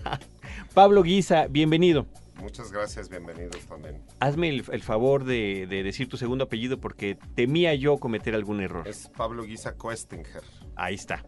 Pablo 0.75 1.03
Guisa, 1.03 1.47
bienvenido. 1.47 2.07
Muchas 2.41 2.73
gracias, 2.73 3.09
bienvenidos 3.09 3.59
también. 3.67 4.03
Hazme 4.21 4.49
el, 4.49 4.65
el 4.73 4.83
favor 4.83 5.25
de, 5.25 5.67
de 5.69 5.83
decir 5.83 6.09
tu 6.09 6.17
segundo 6.17 6.45
apellido 6.45 6.81
porque 6.81 7.19
temía 7.35 7.75
yo 7.75 7.99
cometer 7.99 8.35
algún 8.35 8.61
error. 8.61 8.87
Es 8.89 9.09
Pablo 9.17 9.45
Guisa 9.45 9.77
Koestinger. 9.77 10.43
Ahí 10.77 10.95
está. 10.95 11.25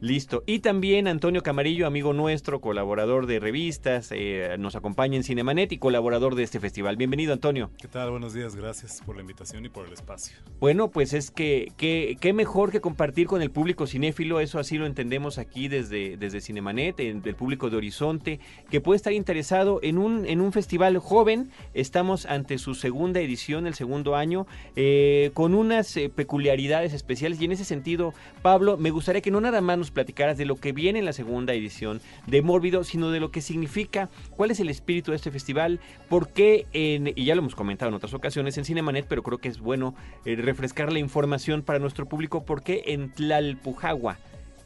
Listo. 0.00 0.42
Y 0.44 0.58
también 0.58 1.08
Antonio 1.08 1.42
Camarillo, 1.42 1.86
amigo 1.86 2.12
nuestro, 2.12 2.60
colaborador 2.60 3.26
de 3.26 3.40
revistas, 3.40 4.10
eh, 4.12 4.56
nos 4.58 4.76
acompaña 4.76 5.16
en 5.16 5.24
Cinemanet 5.24 5.72
y 5.72 5.78
colaborador 5.78 6.34
de 6.34 6.42
este 6.42 6.60
festival. 6.60 6.96
Bienvenido, 6.96 7.32
Antonio. 7.32 7.70
¿Qué 7.80 7.88
tal? 7.88 8.10
Buenos 8.10 8.34
días, 8.34 8.54
gracias 8.54 9.00
por 9.06 9.14
la 9.16 9.22
invitación 9.22 9.64
y 9.64 9.70
por 9.70 9.86
el 9.86 9.94
espacio. 9.94 10.36
Bueno, 10.60 10.90
pues 10.90 11.14
es 11.14 11.30
que 11.30 11.72
qué 11.78 12.32
mejor 12.34 12.70
que 12.70 12.82
compartir 12.82 13.26
con 13.26 13.40
el 13.40 13.50
público 13.50 13.86
cinéfilo, 13.86 14.40
eso 14.40 14.58
así 14.58 14.76
lo 14.76 14.84
entendemos 14.84 15.38
aquí 15.38 15.68
desde, 15.68 16.18
desde 16.18 16.42
Cinemanet, 16.42 17.00
en- 17.00 17.22
del 17.22 17.34
público 17.34 17.70
de 17.70 17.76
Horizonte, 17.78 18.40
que 18.70 18.82
puede 18.82 18.96
estar 18.96 19.12
interesado 19.14 19.80
en 19.82 19.96
un, 19.96 20.26
en 20.26 20.42
un 20.42 20.52
festival 20.52 20.98
joven. 20.98 21.50
Estamos 21.72 22.26
ante 22.26 22.58
su 22.58 22.74
segunda 22.74 23.20
edición, 23.20 23.66
el 23.66 23.74
segundo 23.74 24.16
año, 24.16 24.46
eh, 24.76 25.30
con 25.32 25.54
unas 25.54 25.96
eh, 25.96 26.10
peculiaridades 26.10 26.92
especiales. 26.92 27.40
Y 27.40 27.46
en 27.46 27.52
ese 27.52 27.64
sentido, 27.64 28.12
Pablo, 28.42 28.76
me 28.76 28.90
gustaría 28.90 29.22
que 29.22 29.30
no 29.30 29.40
nada 29.40 29.62
más 29.62 29.83
nos 29.84 29.90
platicaras 29.90 30.38
de 30.38 30.46
lo 30.46 30.56
que 30.56 30.72
viene 30.72 30.98
en 30.98 31.04
la 31.04 31.12
segunda 31.12 31.52
edición 31.52 32.00
de 32.26 32.40
Mórbido, 32.40 32.84
sino 32.84 33.10
de 33.10 33.20
lo 33.20 33.30
que 33.30 33.42
significa, 33.42 34.08
cuál 34.30 34.50
es 34.50 34.58
el 34.60 34.70
espíritu 34.70 35.10
de 35.10 35.16
este 35.18 35.30
festival, 35.30 35.78
por 36.08 36.28
qué, 36.28 36.66
en- 36.72 37.08
y 37.14 37.26
ya 37.26 37.34
lo 37.34 37.42
hemos 37.42 37.54
comentado 37.54 37.90
en 37.90 37.94
otras 37.94 38.14
ocasiones 38.14 38.56
en 38.56 38.64
Cinemanet, 38.64 39.04
pero 39.06 39.22
creo 39.22 39.36
que 39.36 39.48
es 39.50 39.58
bueno 39.58 39.94
eh, 40.24 40.36
refrescar 40.36 40.90
la 40.90 41.00
información 41.00 41.62
para 41.62 41.78
nuestro 41.78 42.06
público, 42.06 42.44
por 42.46 42.62
qué 42.62 42.82
en 42.86 43.12
Tlalpujagua, 43.12 44.16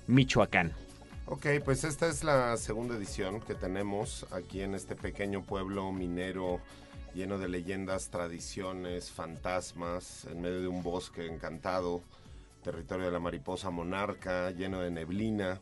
Michoacán. 0.06 0.72
Ok, 1.26 1.46
pues 1.64 1.82
esta 1.82 2.06
es 2.08 2.22
la 2.22 2.56
segunda 2.56 2.94
edición 2.96 3.40
que 3.40 3.54
tenemos 3.56 4.24
aquí 4.30 4.60
en 4.60 4.76
este 4.76 4.94
pequeño 4.94 5.42
pueblo 5.42 5.90
minero 5.92 6.60
lleno 7.12 7.38
de 7.38 7.48
leyendas, 7.48 8.10
tradiciones, 8.10 9.10
fantasmas, 9.10 10.26
en 10.30 10.40
medio 10.42 10.60
de 10.60 10.68
un 10.68 10.82
bosque 10.84 11.26
encantado, 11.26 12.02
territorio 12.70 13.06
de 13.06 13.12
la 13.12 13.18
mariposa 13.18 13.70
monarca, 13.70 14.50
lleno 14.50 14.80
de 14.80 14.90
neblina 14.90 15.58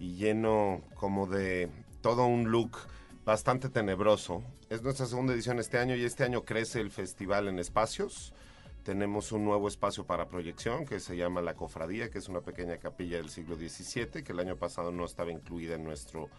y 0.00 0.16
lleno 0.16 0.82
como 0.96 1.28
de 1.28 1.70
todo 2.00 2.26
un 2.26 2.50
look 2.50 2.76
bastante 3.24 3.68
tenebroso. 3.68 4.42
Es 4.68 4.82
nuestra 4.82 5.06
segunda 5.06 5.32
edición 5.32 5.60
este 5.60 5.78
año 5.78 5.94
y 5.94 6.04
este 6.04 6.24
año 6.24 6.44
crece 6.44 6.80
el 6.80 6.90
festival 6.90 7.46
en 7.46 7.60
espacios. 7.60 8.34
Tenemos 8.82 9.30
un 9.30 9.44
nuevo 9.44 9.68
espacio 9.68 10.04
para 10.06 10.26
proyección 10.26 10.86
que 10.86 10.98
se 10.98 11.16
llama 11.16 11.40
La 11.40 11.54
Cofradía, 11.54 12.10
que 12.10 12.18
es 12.18 12.28
una 12.28 12.40
pequeña 12.40 12.78
capilla 12.78 13.18
del 13.18 13.30
siglo 13.30 13.54
XVII, 13.54 14.24
que 14.24 14.32
el 14.32 14.40
año 14.40 14.56
pasado 14.56 14.90
no 14.90 15.04
estaba 15.04 15.30
incluida 15.30 15.76
en 15.76 15.84
nuestro 15.84 16.30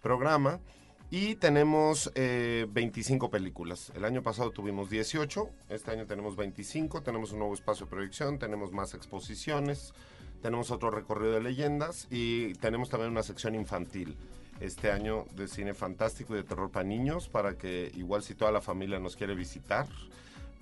programa. 0.00 0.60
Y 1.10 1.36
tenemos 1.36 2.10
eh, 2.16 2.66
25 2.68 3.30
películas. 3.30 3.92
El 3.94 4.04
año 4.04 4.22
pasado 4.22 4.50
tuvimos 4.50 4.90
18, 4.90 5.48
este 5.68 5.92
año 5.92 6.06
tenemos 6.06 6.34
25, 6.34 7.02
tenemos 7.02 7.30
un 7.30 7.38
nuevo 7.38 7.54
espacio 7.54 7.86
de 7.86 7.90
proyección, 7.90 8.40
tenemos 8.40 8.72
más 8.72 8.92
exposiciones, 8.94 9.94
tenemos 10.42 10.72
otro 10.72 10.90
recorrido 10.90 11.34
de 11.34 11.42
leyendas 11.42 12.08
y 12.10 12.54
tenemos 12.54 12.90
también 12.90 13.12
una 13.12 13.22
sección 13.22 13.54
infantil 13.54 14.16
este 14.58 14.90
año 14.90 15.26
de 15.36 15.46
cine 15.46 15.74
fantástico 15.74 16.34
y 16.34 16.38
de 16.38 16.42
terror 16.42 16.70
para 16.70 16.84
niños 16.84 17.28
para 17.28 17.56
que 17.56 17.92
igual 17.94 18.22
si 18.22 18.34
toda 18.34 18.50
la 18.50 18.60
familia 18.60 18.98
nos 18.98 19.14
quiere 19.14 19.34
visitar 19.34 19.86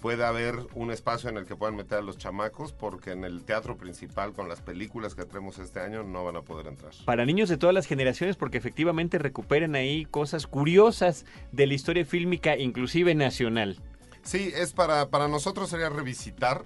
pueda 0.00 0.28
haber 0.28 0.56
un 0.74 0.90
espacio 0.90 1.30
en 1.30 1.36
el 1.36 1.46
que 1.46 1.56
puedan 1.56 1.76
meter 1.76 1.98
a 1.98 2.02
los 2.02 2.18
chamacos 2.18 2.72
porque 2.72 3.12
en 3.12 3.24
el 3.24 3.44
teatro 3.44 3.76
principal 3.76 4.32
con 4.32 4.48
las 4.48 4.60
películas 4.60 5.14
que 5.14 5.24
tenemos 5.24 5.58
este 5.58 5.80
año 5.80 6.02
no 6.02 6.24
van 6.24 6.36
a 6.36 6.42
poder 6.42 6.66
entrar. 6.66 6.92
Para 7.04 7.24
niños 7.24 7.48
de 7.48 7.56
todas 7.56 7.74
las 7.74 7.86
generaciones, 7.86 8.36
porque 8.36 8.58
efectivamente 8.58 9.18
recuperan 9.18 9.74
ahí 9.74 10.04
cosas 10.04 10.46
curiosas 10.46 11.24
de 11.52 11.66
la 11.66 11.74
historia 11.74 12.04
fílmica, 12.04 12.56
inclusive 12.56 13.14
nacional. 13.14 13.78
Sí, 14.22 14.52
es 14.54 14.72
para, 14.72 15.08
para 15.10 15.28
nosotros 15.28 15.70
sería 15.70 15.90
revisitar 15.90 16.62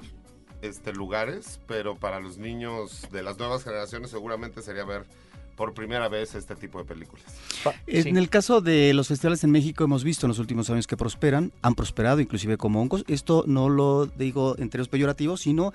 este 0.63 0.93
lugares, 0.93 1.61
pero 1.67 1.97
para 1.97 2.21
los 2.21 2.39
niños 2.39 3.07
de 3.13 3.23
las 3.23 3.39
nuevas 3.39 3.65
generaciones 3.65 4.11
seguramente 4.11 4.63
sería 4.63 4.85
ver 4.85 5.05
por 5.59 5.75
primera 5.75 6.09
vez 6.09 6.37
este 6.37 6.55
tipo 6.55 6.79
de 6.79 6.85
películas. 6.85 7.25
En 7.89 8.03
sí. 8.05 8.09
el 8.11 8.31
caso 8.31 8.61
de 8.61 8.95
los 8.95 9.09
festivales 9.09 9.43
en 9.43 9.51
México 9.51 9.83
hemos 9.83 10.05
visto 10.05 10.25
en 10.25 10.29
los 10.29 10.39
últimos 10.39 10.71
años 10.71 10.87
que 10.87 10.97
prosperan, 10.97 11.53
han 11.63 11.75
prosperado 11.75 12.21
inclusive 12.21 12.57
como 12.57 12.81
hongos. 12.81 13.05
Esto 13.09 13.43
no 13.45 13.69
lo 13.69 14.07
digo 14.07 14.55
en 14.57 14.71
términos 14.71 14.89
peyorativos, 14.89 15.41
sino 15.41 15.73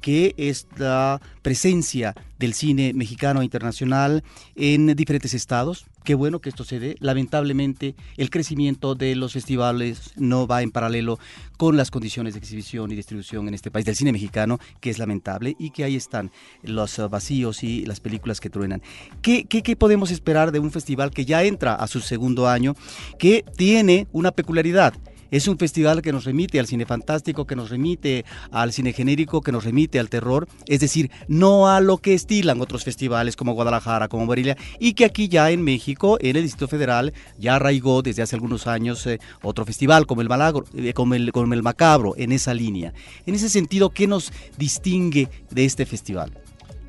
que 0.00 0.34
es 0.38 0.66
la 0.78 1.20
presencia 1.42 2.14
del 2.38 2.54
cine 2.54 2.94
mexicano 2.94 3.42
e 3.42 3.44
internacional 3.44 4.24
en 4.54 4.96
diferentes 4.96 5.34
estados. 5.34 5.84
Qué 6.06 6.14
bueno 6.14 6.40
que 6.40 6.50
esto 6.50 6.62
se 6.62 6.78
dé. 6.78 6.94
Lamentablemente 7.00 7.96
el 8.16 8.30
crecimiento 8.30 8.94
de 8.94 9.16
los 9.16 9.32
festivales 9.32 10.12
no 10.14 10.46
va 10.46 10.62
en 10.62 10.70
paralelo 10.70 11.18
con 11.56 11.76
las 11.76 11.90
condiciones 11.90 12.34
de 12.34 12.38
exhibición 12.38 12.92
y 12.92 12.94
distribución 12.94 13.48
en 13.48 13.54
este 13.54 13.72
país 13.72 13.86
del 13.86 13.96
cine 13.96 14.12
mexicano, 14.12 14.60
que 14.78 14.90
es 14.90 15.00
lamentable 15.00 15.56
y 15.58 15.70
que 15.70 15.82
ahí 15.82 15.96
están 15.96 16.30
los 16.62 17.00
eh, 17.00 17.08
vacíos 17.08 17.64
y 17.64 17.84
las 17.86 17.98
películas 17.98 18.38
que 18.38 18.50
truenan. 18.50 18.82
¿Qué, 19.20 19.46
qué, 19.46 19.64
qué 19.64 19.74
podemos 19.74 20.12
esperar 20.12 20.52
de 20.52 20.60
un 20.60 20.70
festival 20.70 21.10
que 21.10 21.24
ya 21.24 21.42
entra 21.42 21.74
a 21.74 21.88
su 21.88 21.98
segundo 21.98 22.46
año, 22.46 22.76
que 23.18 23.44
tiene 23.56 24.06
una 24.12 24.30
peculiaridad? 24.30 24.94
Es 25.30 25.48
un 25.48 25.58
festival 25.58 26.02
que 26.02 26.12
nos 26.12 26.24
remite 26.24 26.60
al 26.60 26.66
cine 26.66 26.86
fantástico, 26.86 27.46
que 27.46 27.56
nos 27.56 27.70
remite 27.70 28.24
al 28.50 28.72
cine 28.72 28.92
genérico, 28.92 29.40
que 29.40 29.52
nos 29.52 29.64
remite 29.64 29.98
al 29.98 30.08
terror, 30.08 30.48
es 30.66 30.80
decir, 30.80 31.10
no 31.28 31.68
a 31.68 31.80
lo 31.80 31.98
que 31.98 32.14
estilan 32.14 32.60
otros 32.60 32.84
festivales 32.84 33.36
como 33.36 33.54
Guadalajara, 33.54 34.08
como 34.08 34.26
Morelia, 34.26 34.56
y 34.78 34.94
que 34.94 35.04
aquí 35.04 35.28
ya 35.28 35.50
en 35.50 35.62
México, 35.62 36.18
en 36.20 36.36
el 36.36 36.42
Distrito 36.42 36.68
Federal, 36.68 37.12
ya 37.38 37.56
arraigó 37.56 38.02
desde 38.02 38.22
hace 38.22 38.36
algunos 38.36 38.66
años 38.66 39.06
eh, 39.06 39.18
otro 39.42 39.64
festival 39.64 40.06
como 40.06 40.20
el, 40.20 40.28
Malagro, 40.28 40.64
eh, 40.74 40.92
como, 40.92 41.14
el, 41.14 41.62
Macabro, 41.62 42.14
en 42.16 42.32
esa 42.32 42.54
línea. 42.54 42.92
En 43.26 43.34
ese 43.34 43.48
sentido, 43.48 43.90
¿qué 43.90 44.06
nos 44.06 44.32
distingue 44.56 45.28
de 45.50 45.64
este 45.64 45.86
festival? 45.86 46.32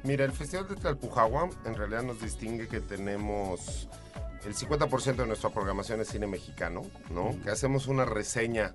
Mira, 0.03 0.25
el 0.25 0.31
Festival 0.31 0.67
de 0.69 0.75
Tlalpujagua 0.75 1.49
en 1.65 1.75
realidad 1.75 2.03
nos 2.03 2.21
distingue 2.21 2.67
que 2.67 2.79
tenemos 2.79 3.89
el 4.47 4.55
50% 4.55 5.17
de 5.17 5.27
nuestra 5.27 5.49
programación 5.49 5.99
es 5.99 6.07
cine 6.07 6.25
mexicano, 6.25 6.83
¿no? 7.13 7.37
Que 7.43 7.49
hacemos 7.49 7.87
una 7.87 8.05
reseña 8.05 8.73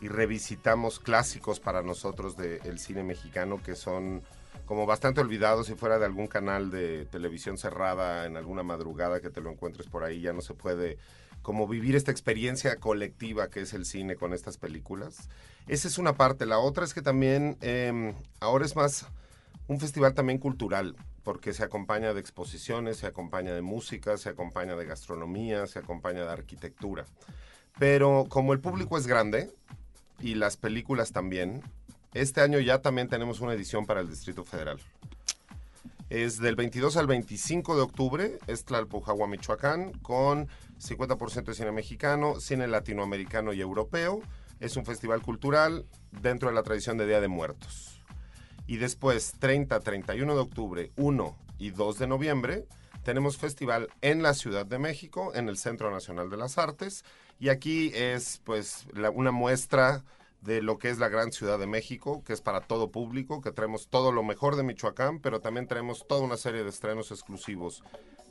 y 0.00 0.06
revisitamos 0.06 1.00
clásicos 1.00 1.58
para 1.58 1.82
nosotros 1.82 2.36
del 2.36 2.78
cine 2.78 3.02
mexicano 3.02 3.60
que 3.60 3.74
son 3.74 4.22
como 4.64 4.86
bastante 4.86 5.20
olvidados 5.20 5.66
si 5.66 5.74
fuera 5.74 5.98
de 5.98 6.04
algún 6.04 6.28
canal 6.28 6.70
de 6.70 7.04
televisión 7.06 7.58
cerrada 7.58 8.26
en 8.26 8.36
alguna 8.36 8.62
madrugada 8.62 9.20
que 9.20 9.28
te 9.28 9.40
lo 9.40 9.50
encuentres 9.50 9.88
por 9.88 10.04
ahí, 10.04 10.20
ya 10.20 10.32
no 10.32 10.40
se 10.40 10.54
puede 10.54 10.98
como 11.42 11.66
vivir 11.66 11.96
esta 11.96 12.12
experiencia 12.12 12.76
colectiva 12.76 13.48
que 13.48 13.62
es 13.62 13.74
el 13.74 13.86
cine 13.86 14.14
con 14.14 14.32
estas 14.32 14.56
películas. 14.56 15.28
Esa 15.66 15.88
es 15.88 15.98
una 15.98 16.14
parte. 16.14 16.46
La 16.46 16.58
otra 16.58 16.84
es 16.84 16.94
que 16.94 17.02
también 17.02 17.56
eh, 17.60 18.14
ahora 18.38 18.64
es 18.64 18.76
más 18.76 19.06
un 19.66 19.80
festival 19.80 20.14
también 20.14 20.38
cultural, 20.38 20.94
porque 21.28 21.52
se 21.52 21.62
acompaña 21.62 22.14
de 22.14 22.20
exposiciones, 22.20 22.96
se 22.96 23.06
acompaña 23.06 23.52
de 23.52 23.60
música, 23.60 24.16
se 24.16 24.30
acompaña 24.30 24.76
de 24.76 24.86
gastronomía, 24.86 25.66
se 25.66 25.78
acompaña 25.78 26.24
de 26.24 26.30
arquitectura. 26.30 27.04
Pero 27.78 28.24
como 28.30 28.54
el 28.54 28.60
público 28.60 28.96
es 28.96 29.06
grande 29.06 29.52
y 30.20 30.36
las 30.36 30.56
películas 30.56 31.12
también, 31.12 31.60
este 32.14 32.40
año 32.40 32.60
ya 32.60 32.80
también 32.80 33.08
tenemos 33.08 33.40
una 33.40 33.52
edición 33.52 33.84
para 33.84 34.00
el 34.00 34.08
Distrito 34.08 34.42
Federal. 34.42 34.80
Es 36.08 36.38
del 36.38 36.56
22 36.56 36.96
al 36.96 37.06
25 37.06 37.76
de 37.76 37.82
octubre, 37.82 38.38
es 38.46 38.64
Tlalpujagua, 38.64 39.28
Michoacán, 39.28 39.92
con 40.00 40.48
50% 40.80 41.44
de 41.44 41.54
cine 41.54 41.72
mexicano, 41.72 42.40
cine 42.40 42.66
latinoamericano 42.68 43.52
y 43.52 43.60
europeo. 43.60 44.22
Es 44.60 44.78
un 44.78 44.86
festival 44.86 45.20
cultural 45.20 45.84
dentro 46.22 46.48
de 46.48 46.54
la 46.54 46.62
tradición 46.62 46.96
de 46.96 47.06
Día 47.06 47.20
de 47.20 47.28
Muertos. 47.28 47.97
Y 48.68 48.76
después, 48.76 49.32
30, 49.40 49.80
31 49.80 50.34
de 50.34 50.40
octubre, 50.40 50.92
1 50.96 51.36
y 51.58 51.70
2 51.70 51.98
de 51.98 52.06
noviembre, 52.06 52.66
tenemos 53.02 53.38
festival 53.38 53.88
en 54.02 54.22
la 54.22 54.34
Ciudad 54.34 54.66
de 54.66 54.78
México, 54.78 55.32
en 55.34 55.48
el 55.48 55.56
Centro 55.56 55.90
Nacional 55.90 56.28
de 56.28 56.36
las 56.36 56.58
Artes. 56.58 57.02
Y 57.40 57.48
aquí 57.48 57.90
es 57.94 58.42
pues 58.44 58.86
una 59.14 59.30
muestra 59.30 60.04
de 60.42 60.60
lo 60.60 60.78
que 60.78 60.90
es 60.90 60.98
la 60.98 61.08
gran 61.08 61.32
Ciudad 61.32 61.58
de 61.58 61.66
México, 61.66 62.22
que 62.24 62.34
es 62.34 62.42
para 62.42 62.60
todo 62.60 62.90
público, 62.90 63.40
que 63.40 63.52
traemos 63.52 63.88
todo 63.88 64.12
lo 64.12 64.22
mejor 64.22 64.54
de 64.54 64.62
Michoacán, 64.62 65.20
pero 65.20 65.40
también 65.40 65.66
traemos 65.66 66.06
toda 66.06 66.20
una 66.20 66.36
serie 66.36 66.62
de 66.62 66.68
estrenos 66.68 67.10
exclusivos 67.10 67.82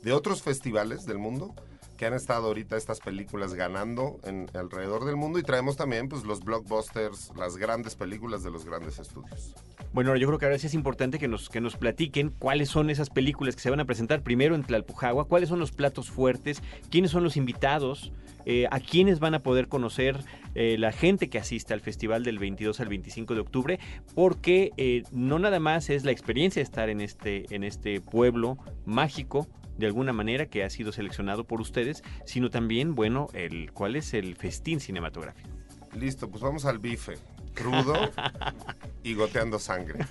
de 0.02 0.12
otros 0.12 0.42
festivales 0.42 1.04
del 1.04 1.18
mundo 1.18 1.52
que 1.98 2.06
han 2.06 2.14
estado 2.14 2.46
ahorita 2.46 2.76
estas 2.76 3.00
películas 3.00 3.54
ganando 3.54 4.20
en 4.24 4.48
alrededor 4.54 5.04
del 5.04 5.16
mundo 5.16 5.38
y 5.38 5.42
traemos 5.42 5.76
también 5.76 6.08
pues 6.08 6.24
los 6.24 6.44
blockbusters, 6.44 7.32
las 7.36 7.56
grandes 7.56 7.96
películas 7.96 8.44
de 8.44 8.50
los 8.50 8.64
grandes 8.64 9.00
estudios. 9.00 9.54
Bueno, 9.92 10.14
yo 10.16 10.28
creo 10.28 10.38
que 10.38 10.46
ahora 10.46 10.58
sí 10.58 10.68
es 10.68 10.74
importante 10.74 11.18
que 11.18 11.26
nos, 11.26 11.48
que 11.48 11.60
nos 11.60 11.76
platiquen 11.76 12.30
cuáles 12.38 12.68
son 12.68 12.88
esas 12.88 13.10
películas 13.10 13.56
que 13.56 13.62
se 13.62 13.70
van 13.70 13.80
a 13.80 13.84
presentar 13.84 14.22
primero 14.22 14.54
en 14.54 14.62
Tlalpujagua, 14.62 15.26
cuáles 15.26 15.48
son 15.48 15.58
los 15.58 15.72
platos 15.72 16.08
fuertes, 16.08 16.62
quiénes 16.88 17.10
son 17.10 17.24
los 17.24 17.36
invitados, 17.36 18.12
eh, 18.46 18.66
a 18.70 18.78
quiénes 18.78 19.18
van 19.18 19.34
a 19.34 19.42
poder 19.42 19.66
conocer 19.66 20.20
eh, 20.54 20.76
la 20.78 20.92
gente 20.92 21.28
que 21.28 21.38
asista 21.38 21.74
al 21.74 21.80
festival 21.80 22.22
del 22.22 22.38
22 22.38 22.78
al 22.78 22.88
25 22.88 23.34
de 23.34 23.40
octubre, 23.40 23.80
porque 24.14 24.70
eh, 24.76 25.02
no 25.10 25.40
nada 25.40 25.58
más 25.58 25.90
es 25.90 26.04
la 26.04 26.12
experiencia 26.12 26.60
de 26.60 26.64
estar 26.64 26.90
en 26.90 27.00
este, 27.00 27.52
en 27.54 27.64
este 27.64 28.00
pueblo 28.00 28.56
mágico, 28.86 29.48
de 29.78 29.86
alguna 29.86 30.12
manera 30.12 30.46
que 30.46 30.64
ha 30.64 30.70
sido 30.70 30.92
seleccionado 30.92 31.44
por 31.44 31.60
ustedes, 31.60 32.02
sino 32.26 32.50
también, 32.50 32.94
bueno, 32.94 33.28
el 33.32 33.72
cuál 33.72 33.96
es 33.96 34.12
el 34.12 34.34
festín 34.36 34.80
cinematográfico. 34.80 35.48
Listo, 35.94 36.28
pues 36.28 36.42
vamos 36.42 36.64
al 36.66 36.78
bife, 36.78 37.14
crudo 37.54 37.94
y 39.02 39.14
goteando 39.14 39.58
sangre. 39.58 40.04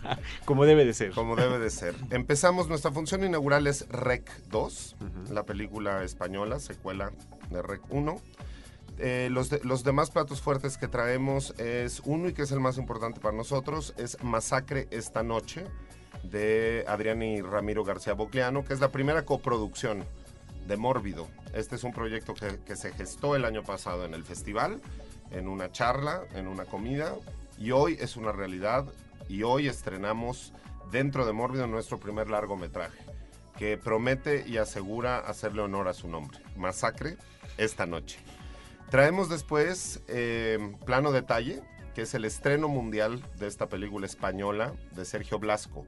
Como 0.45 0.65
debe 0.65 0.85
de 0.85 0.93
ser. 0.93 1.11
Como 1.11 1.35
debe 1.35 1.59
de 1.59 1.69
ser. 1.69 1.93
Empezamos, 2.09 2.67
nuestra 2.67 2.91
función 2.91 3.23
inaugural 3.23 3.67
es 3.67 3.87
Rec 3.89 4.29
2, 4.49 4.95
Ujú. 4.99 5.33
la 5.33 5.43
película 5.43 6.03
española, 6.03 6.59
secuela 6.59 7.11
de 7.51 7.61
Rec 7.61 7.81
1. 7.89 8.19
Eh, 8.99 9.27
los, 9.31 9.51
de- 9.51 9.59
los 9.63 9.83
demás 9.83 10.09
platos 10.09 10.41
fuertes 10.41 10.77
que 10.79 10.87
traemos 10.87 11.51
es 11.59 12.01
uno 12.05 12.29
y 12.29 12.33
que 12.33 12.41
es 12.41 12.51
el 12.51 12.59
más 12.59 12.79
importante 12.79 13.19
para 13.19 13.37
nosotros, 13.37 13.93
es 13.97 14.17
Masacre 14.23 14.87
esta 14.89 15.21
noche 15.21 15.65
de 16.23 16.85
Adrián 16.87 17.21
y 17.21 17.41
Ramiro 17.41 17.83
García 17.83 18.13
Bocleano, 18.13 18.63
que 18.65 18.73
es 18.73 18.79
la 18.79 18.91
primera 18.91 19.25
coproducción 19.25 20.03
de 20.67 20.77
Mórbido. 20.77 21.27
Este 21.53 21.75
es 21.75 21.83
un 21.83 21.93
proyecto 21.93 22.33
que, 22.33 22.75
se 22.75 22.91
gestó 22.91 23.35
el 23.35 23.45
año 23.45 23.63
pasado 23.63 24.05
en 24.05 24.13
el 24.13 24.23
festival, 24.23 24.81
en 25.31 25.47
una 25.47 25.71
charla, 25.71 26.23
en 26.35 26.47
una 26.47 26.65
comida, 26.65 27.15
y 27.57 27.71
hoy 27.71 27.97
es 27.99 28.17
una 28.17 28.31
realidad, 28.31 28.85
y 29.29 29.43
hoy 29.43 29.67
estrenamos 29.67 30.53
dentro 30.91 31.25
de 31.25 31.33
Mórbido 31.33 31.67
nuestro 31.67 31.99
primer 31.99 32.29
largometraje, 32.29 32.99
que 33.57 33.77
promete 33.77 34.43
y 34.47 34.57
asegura 34.57 35.19
hacerle 35.19 35.61
honor 35.61 35.87
a 35.87 35.93
su 35.93 36.07
nombre, 36.07 36.39
Masacre, 36.55 37.17
esta 37.57 37.85
noche. 37.85 38.19
Traemos 38.89 39.29
después 39.29 40.01
eh, 40.07 40.75
Plano 40.85 41.11
Detalle, 41.11 41.61
que 41.93 42.03
es 42.03 42.13
el 42.13 42.25
estreno 42.25 42.67
mundial 42.67 43.23
de 43.39 43.47
esta 43.47 43.67
película 43.67 44.05
española 44.05 44.73
de 44.95 45.03
Sergio 45.03 45.39
Blasco. 45.39 45.85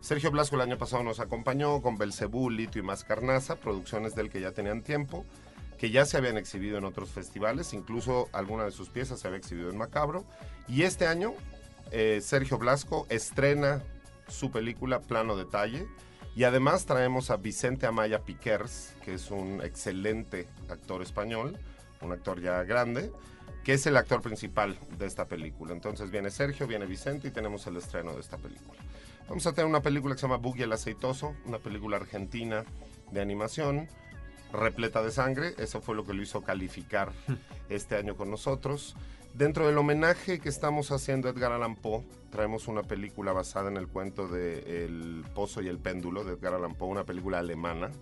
Sergio 0.00 0.30
Blasco 0.30 0.56
el 0.56 0.62
año 0.62 0.78
pasado 0.78 1.02
nos 1.02 1.20
acompañó 1.20 1.82
con 1.82 1.98
Belcebú, 1.98 2.48
Litio 2.48 2.80
y 2.80 2.84
Mascarnaza, 2.84 3.56
producciones 3.56 4.14
del 4.14 4.30
que 4.30 4.40
ya 4.40 4.52
tenían 4.52 4.82
tiempo, 4.82 5.26
que 5.78 5.90
ya 5.90 6.06
se 6.06 6.16
habían 6.16 6.38
exhibido 6.38 6.78
en 6.78 6.84
otros 6.84 7.10
festivales, 7.10 7.74
incluso 7.74 8.28
alguna 8.32 8.64
de 8.64 8.70
sus 8.70 8.88
piezas 8.88 9.20
se 9.20 9.28
había 9.28 9.38
exhibido 9.38 9.70
en 9.70 9.76
Macabro. 9.76 10.24
Y 10.68 10.82
este 10.82 11.06
año, 11.06 11.34
eh, 11.90 12.20
Sergio 12.22 12.58
Blasco 12.58 13.06
estrena 13.10 13.82
su 14.26 14.50
película 14.50 15.00
Plano 15.00 15.36
Detalle. 15.36 15.86
Y 16.36 16.44
además 16.44 16.86
traemos 16.86 17.30
a 17.30 17.36
Vicente 17.36 17.86
Amaya 17.86 18.20
Piquers, 18.20 18.94
que 19.04 19.14
es 19.14 19.30
un 19.30 19.60
excelente 19.62 20.48
actor 20.68 21.02
español, 21.02 21.58
un 22.00 22.12
actor 22.12 22.40
ya 22.40 22.62
grande, 22.62 23.10
que 23.64 23.74
es 23.74 23.84
el 23.86 23.96
actor 23.96 24.22
principal 24.22 24.78
de 24.96 25.06
esta 25.06 25.26
película. 25.26 25.72
Entonces 25.72 26.10
viene 26.10 26.30
Sergio, 26.30 26.66
viene 26.66 26.86
Vicente 26.86 27.28
y 27.28 27.30
tenemos 27.32 27.66
el 27.66 27.76
estreno 27.76 28.14
de 28.14 28.20
esta 28.20 28.38
película. 28.38 28.80
Vamos 29.30 29.46
a 29.46 29.52
tener 29.52 29.70
una 29.70 29.80
película 29.80 30.16
que 30.16 30.20
se 30.20 30.26
llama 30.26 30.38
Boogie 30.38 30.64
el 30.64 30.72
Aceitoso, 30.72 31.36
una 31.46 31.58
película 31.58 31.98
argentina 31.98 32.64
de 33.12 33.20
animación, 33.20 33.86
repleta 34.52 35.04
de 35.04 35.12
sangre. 35.12 35.54
Eso 35.56 35.80
fue 35.80 35.94
lo 35.94 36.04
que 36.04 36.14
lo 36.14 36.20
hizo 36.20 36.42
calificar 36.42 37.12
este 37.68 37.94
año 37.94 38.16
con 38.16 38.28
nosotros. 38.28 38.96
Dentro 39.32 39.68
del 39.68 39.78
homenaje 39.78 40.40
que 40.40 40.48
estamos 40.48 40.90
haciendo 40.90 41.28
a 41.28 41.30
Edgar 41.30 41.52
Allan 41.52 41.76
Poe, 41.76 42.02
traemos 42.32 42.66
una 42.66 42.82
película 42.82 43.32
basada 43.32 43.70
en 43.70 43.76
el 43.76 43.86
cuento 43.86 44.26
de 44.26 44.84
El 44.84 45.24
Pozo 45.32 45.62
y 45.62 45.68
el 45.68 45.78
Péndulo 45.78 46.24
de 46.24 46.32
Edgar 46.32 46.54
Allan 46.54 46.74
Poe, 46.74 46.88
una 46.88 47.04
película 47.04 47.38
alemana, 47.38 47.92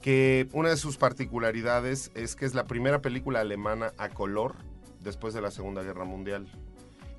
que 0.00 0.48
una 0.52 0.70
de 0.70 0.76
sus 0.76 0.96
particularidades 0.96 2.10
es 2.16 2.34
que 2.34 2.46
es 2.46 2.54
la 2.54 2.66
primera 2.66 3.00
película 3.00 3.38
alemana 3.38 3.92
a 3.96 4.08
color 4.08 4.56
después 5.04 5.34
de 5.34 5.40
la 5.40 5.52
Segunda 5.52 5.84
Guerra 5.84 6.04
Mundial 6.04 6.48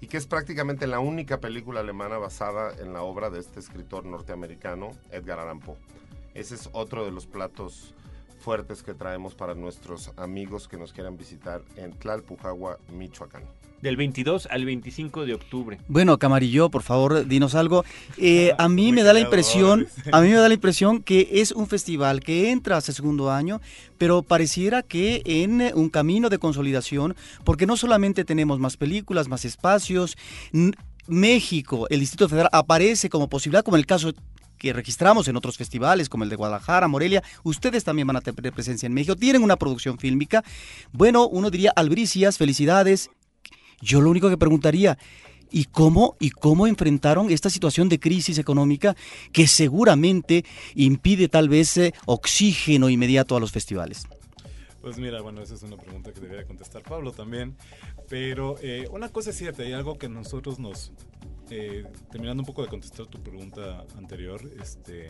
y 0.04 0.08
que 0.08 0.18
es 0.18 0.28
prácticamente 0.28 0.86
la 0.86 1.00
única 1.00 1.40
película 1.40 1.80
alemana 1.80 2.18
basada 2.18 2.74
en 2.78 2.92
la 2.92 3.04
obra 3.04 3.30
de 3.30 3.40
este 3.40 3.62
escritor 3.62 4.04
norteamericano, 4.04 4.92
Edgar 5.12 5.40
Allan 5.40 5.62
Poe. 5.62 5.78
Ese 6.34 6.56
es 6.56 6.70
otro 6.74 7.06
de 7.06 7.12
los 7.12 7.26
platos 7.26 7.94
fuertes 8.42 8.84
que 8.84 8.94
traemos 8.94 9.34
para 9.34 9.56
nuestros 9.56 10.12
amigos 10.18 10.68
que 10.68 10.76
nos 10.76 10.92
quieran 10.92 11.16
visitar 11.16 11.62
en 11.78 11.94
Tlalpujagua, 11.94 12.80
Michoacán. 12.92 13.44
Del 13.84 13.98
22 13.98 14.48
al 14.50 14.64
25 14.64 15.26
de 15.26 15.34
octubre. 15.34 15.78
Bueno, 15.90 16.18
Camarillo, 16.18 16.70
por 16.70 16.84
favor, 16.84 17.28
dinos 17.28 17.54
algo. 17.54 17.84
Eh, 18.18 18.54
a 18.58 18.70
mí 18.70 18.94
me 18.94 19.04
da 19.04 19.12
la 19.12 19.20
impresión, 19.20 19.88
a 20.14 20.22
mí 20.22 20.30
me 20.30 20.36
da 20.36 20.48
la 20.48 20.54
impresión 20.54 21.04
que 21.04 21.28
es 21.34 21.52
un 21.52 21.68
festival 21.68 22.22
que 22.22 22.52
entra 22.52 22.78
hace 22.78 22.94
segundo 22.94 23.30
año, 23.30 23.60
pero 23.98 24.22
pareciera 24.22 24.84
que 24.84 25.22
en 25.26 25.60
eh, 25.60 25.74
un 25.76 25.90
camino 25.90 26.30
de 26.30 26.38
consolidación, 26.38 27.18
porque 27.44 27.66
no 27.66 27.76
solamente 27.76 28.24
tenemos 28.24 28.58
más 28.58 28.78
películas, 28.78 29.28
más 29.28 29.44
espacios, 29.44 30.16
México, 31.08 31.86
el 31.90 32.00
Distrito 32.00 32.30
Federal 32.30 32.50
aparece 32.54 33.10
como 33.10 33.28
posibilidad, 33.28 33.66
como 33.66 33.76
el 33.76 33.86
caso 33.86 34.14
que 34.58 34.72
registramos 34.72 35.28
en 35.28 35.36
otros 35.36 35.58
festivales 35.58 36.08
como 36.08 36.24
el 36.24 36.30
de 36.30 36.38
Guadalajara, 36.38 36.88
Morelia, 36.88 37.22
ustedes 37.44 37.84
también 37.84 38.08
van 38.08 38.16
a 38.16 38.22
tener 38.22 38.54
presencia 38.54 38.88
en 38.88 38.94
México, 38.94 39.18
tienen 39.18 39.44
una 39.44 39.58
producción 39.58 39.98
fílmica. 39.98 40.42
Bueno, 40.94 41.28
uno 41.28 41.50
diría 41.50 41.74
albricias, 41.76 42.38
felicidades. 42.38 43.10
Yo 43.84 44.00
lo 44.00 44.10
único 44.10 44.30
que 44.30 44.38
preguntaría, 44.38 44.98
¿y 45.52 45.66
cómo, 45.66 46.16
¿y 46.20 46.30
cómo 46.30 46.68
enfrentaron 46.68 47.30
esta 47.30 47.50
situación 47.50 47.90
de 47.90 48.00
crisis 48.00 48.38
económica 48.38 48.96
que 49.34 49.46
seguramente 49.46 50.46
impide 50.74 51.28
tal 51.28 51.50
vez 51.50 51.78
eh, 51.78 51.94
oxígeno 52.06 52.90
inmediato 52.90 53.36
a 53.36 53.40
los 53.40 53.52
festivales? 53.52 54.08
Pues 54.82 54.98
mira, 54.98 55.22
bueno, 55.22 55.42
esa 55.42 55.56
es 55.56 55.64
una 55.64 55.78
pregunta 55.78 56.12
que 56.14 56.22
debería 56.22 56.46
contestar 56.46 56.82
Pablo 56.84 57.12
también. 57.12 57.56
Pero 58.10 58.56
eh, 58.62 58.88
una 58.92 59.10
cosa 59.10 59.30
es 59.32 59.38
cierta, 59.38 59.64
hay 59.64 59.74
algo 59.74 59.98
que 59.98 60.10
nosotros 60.10 60.60
nos... 60.60 60.92
eh, 61.50 61.84
terminando 62.12 62.42
un 62.42 62.48
poco 62.48 62.64
de 62.64 62.70
contestar 62.70 63.08
tu 63.08 63.22
pregunta 63.22 63.86
anterior, 63.98 64.42
este, 64.62 65.10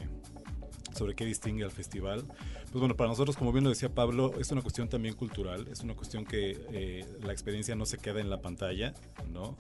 sobre 0.94 1.16
qué 1.16 1.26
distingue 1.26 1.64
al 1.64 1.72
festival. 1.72 2.26
Pues 2.26 2.74
bueno, 2.74 2.96
para 2.96 3.10
nosotros, 3.10 3.38
como 3.38 3.52
bien 3.52 3.64
lo 3.64 3.70
decía 3.70 3.94
Pablo, 3.94 4.34
es 4.40 4.52
una 4.52 4.62
cuestión 4.62 4.90
también 4.90 5.16
cultural, 5.16 5.68
es 5.72 5.82
una 5.82 5.96
cuestión 5.96 6.26
que 6.26 6.58
eh, 6.72 7.06
la 7.24 7.32
experiencia 7.32 7.76
no 7.76 7.86
se 7.86 7.98
queda 7.98 8.22
en 8.22 8.30
la 8.30 8.42
pantalla, 8.42 8.94
¿no? 9.32 9.58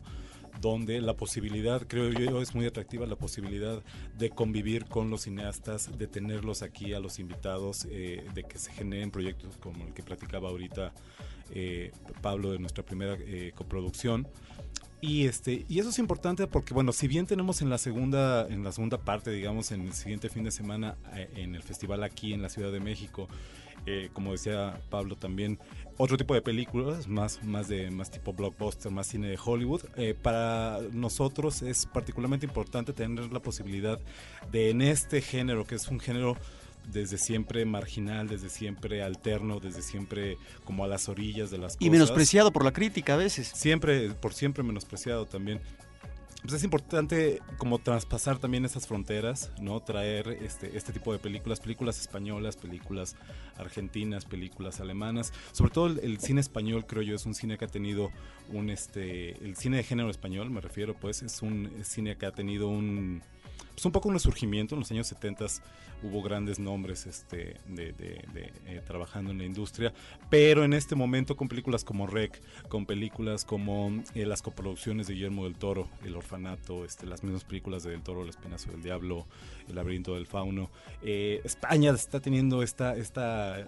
donde 0.61 1.01
la 1.01 1.15
posibilidad, 1.15 1.85
creo 1.87 2.09
yo, 2.11 2.41
es 2.41 2.55
muy 2.55 2.65
atractiva 2.65 3.05
la 3.05 3.15
posibilidad 3.15 3.83
de 4.17 4.29
convivir 4.29 4.85
con 4.85 5.09
los 5.09 5.23
cineastas, 5.23 5.97
de 5.97 6.07
tenerlos 6.07 6.61
aquí 6.61 6.93
a 6.93 6.99
los 6.99 7.19
invitados, 7.19 7.85
eh, 7.89 8.25
de 8.33 8.43
que 8.43 8.57
se 8.57 8.71
generen 8.71 9.11
proyectos 9.11 9.57
como 9.57 9.85
el 9.85 9.93
que 9.93 10.03
platicaba 10.03 10.49
ahorita 10.49 10.93
eh, 11.53 11.91
Pablo 12.21 12.51
de 12.51 12.59
nuestra 12.59 12.83
primera 12.83 13.17
eh, 13.19 13.51
coproducción. 13.55 14.27
Y 15.05 15.25
este 15.25 15.65
y 15.67 15.79
eso 15.79 15.89
es 15.89 15.99
importante 15.99 16.47
porque 16.47 16.73
bueno, 16.73 16.93
si 16.93 17.09
bien 17.09 17.25
tenemos 17.25 17.61
en 17.61 17.69
la 17.69 17.77
segunda 17.77 18.47
en 18.47 18.63
la 18.63 18.71
segunda 18.71 18.97
parte, 18.97 19.31
digamos, 19.31 19.73
en 19.73 19.81
el 19.81 19.91
siguiente 19.91 20.29
fin 20.29 20.45
de 20.45 20.51
semana 20.51 20.95
eh, 21.13 21.29
en 21.35 21.55
el 21.55 21.61
festival 21.61 22.03
aquí 22.03 22.31
en 22.31 22.41
la 22.41 22.47
Ciudad 22.47 22.71
de 22.71 22.79
México 22.79 23.27
eh, 23.85 24.09
como 24.13 24.31
decía 24.31 24.79
Pablo 24.89 25.17
también, 25.17 25.59
otro 25.97 26.15
tipo 26.15 26.33
de 26.33 26.41
películas, 26.41 27.09
más, 27.09 27.43
más, 27.43 27.67
de, 27.67 27.91
más 27.91 28.09
tipo 28.09 28.31
blockbuster, 28.31 28.91
más 28.93 29.07
cine 29.07 29.27
de 29.27 29.37
Hollywood. 29.43 29.81
Eh, 29.97 30.15
para 30.19 30.79
nosotros 30.93 31.61
es 31.61 31.85
particularmente 31.85 32.45
importante 32.45 32.93
tener 32.93 33.33
la 33.33 33.41
posibilidad 33.41 33.99
de 34.53 34.69
en 34.69 34.81
este 34.81 35.21
género, 35.21 35.65
que 35.65 35.75
es 35.75 35.89
un 35.89 35.99
género 35.99 36.37
desde 36.91 37.17
siempre 37.17 37.65
marginal, 37.65 38.27
desde 38.27 38.49
siempre 38.49 39.03
alterno, 39.03 39.59
desde 39.59 39.81
siempre 39.81 40.37
como 40.63 40.83
a 40.83 40.87
las 40.87 41.09
orillas 41.09 41.51
de 41.51 41.57
las 41.57 41.73
cosas. 41.73 41.81
Y 41.81 41.89
menospreciado 41.89 42.51
por 42.51 42.63
la 42.63 42.71
crítica 42.71 43.13
a 43.13 43.17
veces. 43.17 43.47
Siempre, 43.47 44.09
por 44.11 44.33
siempre 44.33 44.63
menospreciado 44.63 45.25
también 45.25 45.61
pues 46.43 46.55
es 46.55 46.63
importante 46.65 47.41
como 47.57 47.79
traspasar 47.79 48.37
también 48.37 48.65
esas 48.65 48.85
fronteras, 48.85 49.49
¿no? 49.61 49.79
Traer 49.79 50.27
este, 50.41 50.75
este 50.75 50.91
tipo 50.91 51.13
de 51.13 51.19
películas, 51.19 51.61
películas 51.61 52.01
españolas, 52.01 52.57
películas 52.57 53.15
argentinas, 53.55 54.25
películas 54.25 54.81
alemanas. 54.81 55.31
Sobre 55.53 55.71
todo 55.71 55.87
el, 55.87 56.19
cine 56.19 56.41
español, 56.41 56.85
creo 56.85 57.01
yo, 57.01 57.15
es 57.15 57.25
un 57.25 57.33
cine 57.33 57.57
que 57.57 57.63
ha 57.63 57.69
tenido 57.69 58.11
un, 58.51 58.69
este, 58.69 59.37
el 59.45 59.55
cine 59.55 59.77
de 59.77 59.83
género 59.83 60.09
español, 60.09 60.49
me 60.49 60.59
refiero, 60.59 60.95
pues, 60.95 61.23
es 61.23 61.41
un 61.41 61.71
cine 61.81 62.17
que 62.17 62.25
ha 62.25 62.31
tenido 62.31 62.67
un, 62.67 63.23
pues 63.71 63.85
un 63.85 63.91
poco 63.91 64.09
un 64.09 64.15
resurgimiento. 64.15 64.75
En 64.75 64.79
los 64.79 64.91
años 64.91 65.07
70 65.07 65.45
hubo 66.03 66.21
grandes 66.21 66.59
nombres 66.59 67.05
este, 67.05 67.57
de, 67.67 67.93
eh, 67.97 68.81
trabajando 68.85 69.31
en 69.31 69.37
la 69.37 69.45
industria, 69.45 69.93
pero 70.29 70.63
en 70.63 70.73
este 70.73 70.95
momento 70.95 71.35
con 71.35 71.47
películas 71.47 71.83
como 71.83 72.07
Rec, 72.07 72.41
con 72.67 72.85
películas 72.85 73.45
como 73.45 74.03
eh, 74.13 74.25
las 74.25 74.41
coproducciones 74.41 75.07
de 75.07 75.13
Guillermo 75.13 75.45
del 75.45 75.55
Toro, 75.55 75.87
El 76.03 76.15
Orfanato, 76.15 76.85
este, 76.85 77.05
las 77.05 77.23
mismas 77.23 77.43
películas 77.43 77.83
de 77.83 77.91
Del 77.91 78.01
Toro, 78.01 78.23
El 78.23 78.29
Espinazo 78.29 78.71
del 78.71 78.83
Diablo, 78.83 79.25
El 79.67 79.75
Laberinto 79.75 80.15
del 80.15 80.27
Fauno, 80.27 80.69
eh, 81.01 81.41
España 81.43 81.91
está 81.91 82.19
teniendo 82.19 82.63
esta, 82.63 82.95
esta 82.95 83.65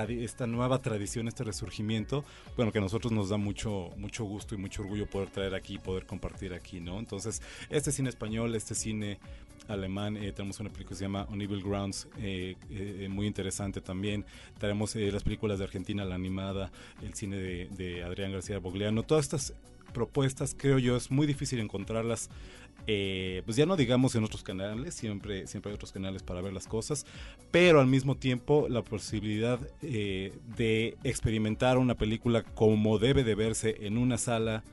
esta 0.00 0.46
nueva 0.46 0.80
tradición, 0.80 1.28
este 1.28 1.44
resurgimiento, 1.44 2.24
bueno, 2.56 2.72
que 2.72 2.78
a 2.78 2.80
nosotros 2.80 3.12
nos 3.12 3.28
da 3.28 3.36
mucho, 3.36 3.90
mucho 3.96 4.24
gusto 4.24 4.54
y 4.54 4.58
mucho 4.58 4.82
orgullo 4.82 5.06
poder 5.06 5.30
traer 5.30 5.54
aquí, 5.54 5.78
poder 5.78 6.06
compartir 6.06 6.54
aquí, 6.54 6.80
¿no? 6.80 6.98
Entonces, 6.98 7.42
este 7.68 7.92
cine 7.92 8.08
español, 8.08 8.54
este 8.54 8.74
cine 8.74 9.18
alemán, 9.68 10.16
eh, 10.16 10.32
tenemos 10.32 10.58
una 10.60 10.70
película 10.70 10.90
que 10.90 10.94
se 10.96 11.04
llama 11.04 11.26
On 11.30 11.40
Evil 11.40 11.62
Grounds, 11.62 12.08
eh, 12.18 12.56
eh, 12.70 13.08
muy 13.10 13.26
interesante 13.26 13.80
también. 13.80 14.24
Tenemos 14.58 14.94
las 14.96 15.22
películas 15.22 15.58
de 15.58 15.64
Argentina, 15.64 16.04
la 16.04 16.14
animada, 16.14 16.72
el 17.02 17.14
cine 17.14 17.36
de, 17.36 17.68
de 17.70 18.02
Adrián 18.02 18.32
García 18.32 18.58
Bogliano. 18.58 19.02
Todas 19.02 19.24
estas 19.24 19.54
propuestas, 19.92 20.56
creo 20.58 20.78
yo, 20.78 20.96
es 20.96 21.10
muy 21.10 21.26
difícil 21.26 21.60
encontrarlas. 21.60 22.30
Pues 22.86 23.56
ya 23.56 23.66
no 23.66 23.76
digamos 23.76 24.14
en 24.14 24.24
otros 24.24 24.42
canales, 24.42 24.94
siempre, 24.94 25.46
siempre 25.46 25.70
hay 25.70 25.74
otros 25.74 25.92
canales 25.92 26.22
para 26.22 26.40
ver 26.40 26.52
las 26.52 26.66
cosas, 26.66 27.06
pero 27.50 27.80
al 27.80 27.86
mismo 27.86 28.16
tiempo 28.16 28.66
la 28.68 28.82
posibilidad 28.82 29.58
de 29.80 30.96
experimentar 31.04 31.78
una 31.78 31.94
película 31.94 32.42
como 32.42 32.98
debe 32.98 33.24
de 33.24 33.34
verse 33.34 33.76
en 33.86 33.98
una 33.98 34.18
sala 34.18 34.64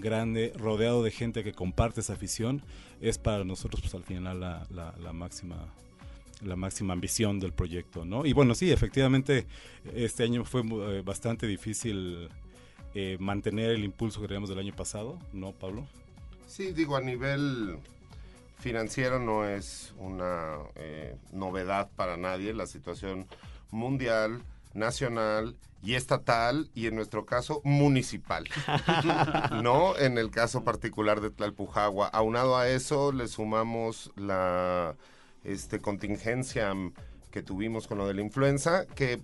grande, 0.00 0.52
rodeado 0.56 1.02
de 1.02 1.10
gente 1.10 1.42
que 1.42 1.52
comparte 1.52 2.00
esa 2.00 2.12
afición, 2.14 2.62
es 3.00 3.18
para 3.18 3.44
nosotros 3.44 3.80
pues 3.80 3.94
al 3.94 4.04
final 4.04 4.40
la, 4.40 4.66
la, 4.70 5.12
máxima 5.12 5.56
la 6.42 6.56
máxima 6.56 6.92
ambición 6.92 7.40
del 7.40 7.52
proyecto, 7.52 8.04
¿no? 8.04 8.26
Y 8.26 8.32
bueno, 8.32 8.54
sí, 8.54 8.70
efectivamente, 8.70 9.46
este 9.94 10.22
año 10.22 10.44
fue 10.44 10.62
eh, 10.62 11.02
bastante 11.04 11.46
difícil 11.46 12.28
eh, 12.94 13.16
mantener 13.18 13.70
el 13.70 13.84
impulso 13.84 14.20
que 14.20 14.28
teníamos 14.28 14.50
del 14.50 14.58
año 14.58 14.74
pasado, 14.74 15.18
¿no, 15.32 15.52
Pablo? 15.52 15.86
Sí, 16.46 16.72
digo, 16.72 16.96
a 16.96 17.00
nivel 17.00 17.78
financiero 18.58 19.18
no 19.18 19.46
es 19.46 19.94
una 19.98 20.56
eh, 20.76 21.16
novedad 21.32 21.90
para 21.96 22.16
nadie 22.16 22.54
la 22.54 22.66
situación 22.66 23.26
mundial, 23.70 24.42
nacional 24.72 25.56
y 25.82 25.94
estatal 25.94 26.70
y 26.74 26.86
en 26.86 26.96
nuestro 26.96 27.26
caso 27.26 27.60
municipal. 27.64 28.44
no 29.62 29.96
en 29.96 30.18
el 30.18 30.30
caso 30.30 30.64
particular 30.64 31.20
de 31.20 31.30
Tlalpujagua. 31.30 32.08
Aunado 32.08 32.56
a 32.56 32.68
eso 32.68 33.12
le 33.12 33.28
sumamos 33.28 34.12
la 34.16 34.96
este, 35.44 35.80
contingencia 35.80 36.72
que 37.30 37.42
tuvimos 37.42 37.86
con 37.86 37.98
lo 37.98 38.06
de 38.08 38.14
la 38.14 38.22
influenza, 38.22 38.86
que 38.86 39.20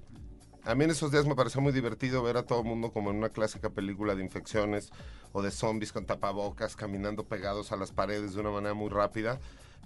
a 0.64 0.74
mí 0.74 0.84
en 0.84 0.90
esos 0.90 1.10
días 1.10 1.26
me 1.26 1.34
pareció 1.34 1.60
muy 1.60 1.72
divertido 1.72 2.22
ver 2.22 2.36
a 2.36 2.44
todo 2.44 2.60
el 2.60 2.66
mundo 2.66 2.92
como 2.92 3.10
en 3.10 3.16
una 3.16 3.30
clásica 3.30 3.70
película 3.70 4.14
de 4.14 4.22
infecciones 4.22 4.92
o 5.32 5.42
de 5.42 5.50
zombies 5.50 5.92
con 5.92 6.06
tapabocas 6.06 6.76
caminando 6.76 7.24
pegados 7.24 7.72
a 7.72 7.76
las 7.76 7.92
paredes 7.92 8.34
de 8.34 8.40
una 8.40 8.50
manera 8.50 8.74
muy 8.74 8.88
rápida. 8.88 9.40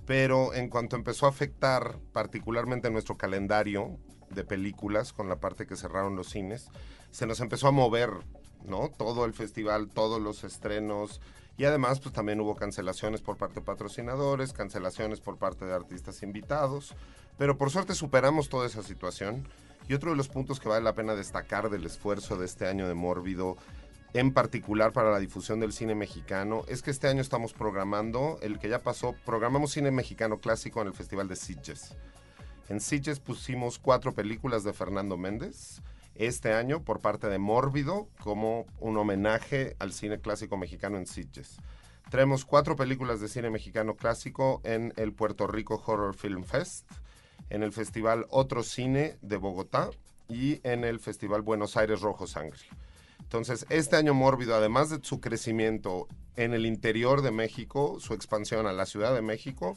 Pero 0.07 0.55
en 0.55 0.69
cuanto 0.69 0.97
empezó 0.97 1.27
a 1.27 1.31
afectar 1.31 1.99
particularmente 2.13 2.91
nuestro 2.91 3.17
calendario, 3.17 3.99
de 4.31 4.45
películas 4.45 5.13
con 5.13 5.29
la 5.29 5.37
parte 5.37 5.67
que 5.67 5.77
cerraron 5.77 6.17
los 6.17 6.29
cines, 6.29 6.69
se 7.11 7.27
nos 7.27 7.41
empezó 7.41 7.69
a 7.69 7.73
mover, 7.73 8.11
¿no? 8.65 8.91
Todo 8.91 9.25
el 9.25 9.33
festival, 9.33 9.89
todos 9.89 10.21
los 10.21 10.45
estrenos 10.45 11.21
y 11.57 11.65
además 11.65 12.01
pues 12.01 12.13
también 12.13 12.41
hubo 12.41 12.55
cancelaciones 12.55 13.23
por 13.23 13.37
parte 13.37 13.61
de 13.61 13.67
patrocinadores, 13.67 14.53
cancelaciones 14.53 15.21
por 15.21 15.39
parte 15.39 15.65
de 15.65 15.75
artistas 15.75 16.23
invitados, 16.23 16.95
pero 17.39 17.57
por 17.57 17.71
suerte 17.71 17.95
superamos 17.95 18.49
toda 18.49 18.67
esa 18.67 18.83
situación. 18.83 19.49
Y 19.89 19.95
otro 19.95 20.11
de 20.11 20.17
los 20.17 20.29
puntos 20.29 20.59
que 20.59 20.69
vale 20.69 20.83
la 20.85 20.95
pena 20.95 21.15
destacar 21.15 21.71
del 21.71 21.87
esfuerzo 21.87 22.37
de 22.37 22.47
este 22.47 22.67
año 22.67 22.89
de 22.89 22.95
Mórbido, 22.95 23.57
en 24.15 24.33
particular 24.33 24.93
para 24.93 25.11
la 25.11 25.19
difusión 25.19 25.61
del 25.61 25.73
cine 25.73 25.95
mexicano, 25.95 26.65
es 26.69 26.83
que 26.83 26.91
este 26.91 27.07
año 27.07 27.21
estamos 27.21 27.53
programando, 27.53 28.39
el 28.43 28.59
que 28.59 28.69
ya 28.69 28.83
pasó, 28.83 29.15
programamos 29.25 29.73
cine 29.73 29.91
mexicano 29.91 30.39
clásico 30.39 30.81
en 30.81 30.89
el 30.89 30.95
Festival 30.95 31.29
de 31.29 31.37
Sitges. 31.37 31.95
En 32.69 32.81
Sitges 32.81 33.21
pusimos 33.21 33.79
cuatro 33.79 34.13
películas 34.13 34.65
de 34.65 34.73
Fernando 34.73 35.17
Méndez 35.17 35.83
este 36.17 36.53
año 36.53 36.83
por 36.83 37.01
parte 37.01 37.29
de 37.29 37.39
Mórbido 37.39 38.09
como 38.23 38.67
un 38.81 38.97
homenaje 38.97 39.77
al 39.79 39.93
cine 39.93 40.19
clásico 40.19 40.57
mexicano 40.57 40.97
en 40.97 41.07
Sitges. 41.07 41.59
Traemos 42.11 42.45
cuatro 42.45 42.75
películas 42.75 43.21
de 43.21 43.29
cine 43.29 43.51
mexicano 43.51 43.95
clásico 43.95 44.61
en 44.65 44.93
el 44.97 45.13
Puerto 45.13 45.47
Rico 45.47 45.83
Horror 45.85 46.15
Film 46.15 46.45
Fest, 46.45 46.89
en 47.51 47.63
el 47.63 47.73
Festival 47.73 48.27
Otro 48.31 48.63
Cine 48.63 49.17
de 49.23 49.37
Bogotá 49.37 49.91
y 50.29 50.61
en 50.63 50.85
el 50.85 51.01
Festival 51.01 51.43
Buenos 51.43 51.77
Aires 51.77 52.01
Rojo 52.01 52.27
Sangre. 52.27 52.61
Entonces, 53.21 53.67
este 53.71 53.97
año 53.97 54.15
Mórbido, 54.15 54.55
además 54.55 54.91
de 54.91 55.01
su 55.03 55.21
crecimiento 55.21 56.09
en 56.37 56.55
el 56.55 56.67
interior 56.67 57.23
de 57.23 57.31
México, 57.31 57.99
su 57.99 58.15
expansión 58.15 58.67
a 58.67 58.73
la 58.73 58.87
Ciudad 58.87 59.15
de 59.15 59.23
México, 59.23 59.77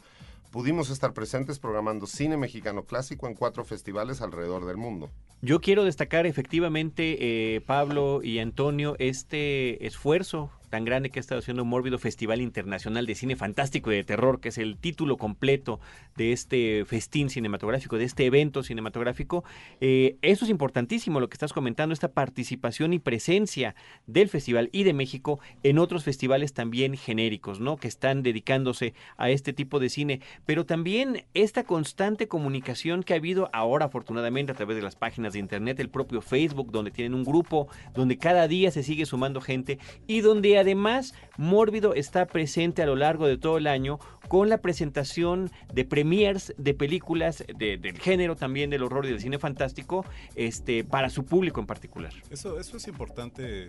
pudimos 0.51 0.89
estar 0.89 1.13
presentes 1.13 1.59
programando 1.59 2.07
cine 2.07 2.37
mexicano 2.37 2.83
clásico 2.83 3.27
en 3.27 3.35
cuatro 3.35 3.63
festivales 3.63 4.21
alrededor 4.21 4.65
del 4.65 4.77
mundo. 4.77 5.09
Yo 5.41 5.61
quiero 5.61 5.83
destacar 5.83 6.25
efectivamente, 6.25 7.55
eh, 7.55 7.61
Pablo 7.61 8.21
y 8.23 8.39
Antonio, 8.39 8.95
este 8.99 9.85
esfuerzo 9.85 10.51
tan 10.69 10.85
grande 10.85 11.09
que 11.09 11.19
ha 11.19 11.21
estado 11.21 11.39
haciendo 11.39 11.65
Mórbido 11.65 11.97
Festival 11.97 12.41
Internacional 12.41 13.05
de 13.05 13.15
Cine 13.15 13.35
Fantástico 13.35 13.91
y 13.91 13.95
de 13.95 14.03
Terror, 14.03 14.39
que 14.39 14.49
es 14.49 14.57
el 14.57 14.77
título 14.77 15.17
completo 15.17 15.79
de 16.15 16.31
este 16.31 16.85
festín 16.85 17.29
cinematográfico, 17.29 17.97
de 17.97 18.05
este 18.05 18.25
evento 18.25 18.63
cinematográfico. 18.63 19.43
Eh, 19.81 20.17
eso 20.21 20.45
es 20.45 20.51
importantísimo, 20.51 21.19
lo 21.19 21.29
que 21.29 21.35
estás 21.35 21.53
comentando, 21.53 21.93
esta 21.93 22.11
participación 22.11 22.93
y 22.93 22.99
presencia 22.99 23.75
del 24.07 24.29
festival 24.29 24.69
y 24.71 24.83
de 24.83 24.93
México 24.93 25.39
en 25.63 25.79
otros 25.79 26.03
festivales 26.03 26.53
también 26.53 26.95
genéricos, 26.95 27.59
¿no? 27.59 27.77
Que 27.77 27.87
están 27.87 28.23
dedicándose 28.23 28.93
a 29.17 29.29
este 29.29 29.53
tipo 29.53 29.79
de 29.79 29.89
cine, 29.89 30.21
pero 30.45 30.65
también 30.65 31.25
esta 31.33 31.63
constante 31.63 32.27
comunicación 32.27 33.03
que 33.03 33.13
ha 33.13 33.17
habido 33.17 33.49
ahora, 33.53 33.85
afortunadamente, 33.85 34.51
a 34.51 34.55
través 34.55 34.75
de 34.75 34.83
las 34.83 34.95
páginas 34.95 35.33
de 35.33 35.39
internet, 35.39 35.79
el 35.79 35.89
propio 35.89 36.21
Facebook, 36.21 36.71
donde 36.71 36.91
tienen 36.91 37.13
un 37.13 37.23
grupo, 37.23 37.67
donde 37.93 38.17
cada 38.17 38.47
día 38.47 38.71
se 38.71 38.83
sigue 38.83 39.05
sumando 39.05 39.41
gente 39.41 39.79
y 40.07 40.21
donde 40.21 40.58
además 40.59 41.13
Mórbido 41.37 41.93
está 41.93 42.25
presente 42.25 42.81
a 42.81 42.85
lo 42.85 42.95
largo 42.95 43.27
de 43.27 43.37
todo 43.37 43.57
el 43.57 43.67
año 43.67 43.99
con 44.27 44.49
la 44.49 44.59
presentación 44.59 45.51
de 45.73 45.85
premiers 45.85 46.53
de 46.57 46.73
películas 46.73 47.43
del 47.57 47.97
género 47.99 48.35
también 48.35 48.69
del 48.69 48.83
horror 48.83 49.05
y 49.05 49.09
del 49.09 49.19
cine 49.19 49.39
fantástico 49.39 50.05
este, 50.35 50.83
para 50.83 51.09
su 51.09 51.25
público 51.25 51.59
en 51.59 51.65
particular. 51.65 52.13
Eso, 52.29 52.59
eso 52.59 52.77
es 52.77 52.87
importante 52.87 53.67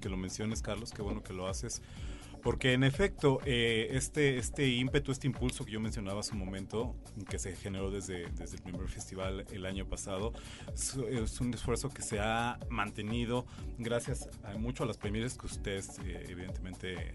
que 0.00 0.08
lo 0.08 0.16
menciones, 0.16 0.62
Carlos, 0.62 0.92
qué 0.92 1.02
bueno 1.02 1.22
que 1.22 1.32
lo 1.32 1.48
haces. 1.48 1.82
Porque 2.42 2.72
en 2.72 2.82
efecto, 2.82 3.38
eh, 3.44 3.90
este, 3.92 4.36
este 4.36 4.68
ímpetu, 4.68 5.12
este 5.12 5.28
impulso 5.28 5.64
que 5.64 5.70
yo 5.70 5.80
mencionaba 5.80 6.20
hace 6.20 6.32
un 6.32 6.40
momento, 6.40 6.96
que 7.30 7.38
se 7.38 7.54
generó 7.54 7.90
desde, 7.90 8.26
desde 8.32 8.56
el 8.56 8.62
primer 8.62 8.88
festival 8.88 9.46
el 9.52 9.64
año 9.64 9.86
pasado, 9.86 10.32
es, 10.74 11.40
un 11.40 11.54
esfuerzo 11.54 11.88
que 11.88 12.02
se 12.02 12.18
ha 12.18 12.58
mantenido 12.68 13.46
gracias 13.78 14.28
a, 14.42 14.58
mucho 14.58 14.82
a 14.82 14.86
las 14.86 14.98
premieres 14.98 15.38
que 15.38 15.46
ustedes 15.46 16.00
eh, 16.00 16.26
evidentemente 16.28 17.14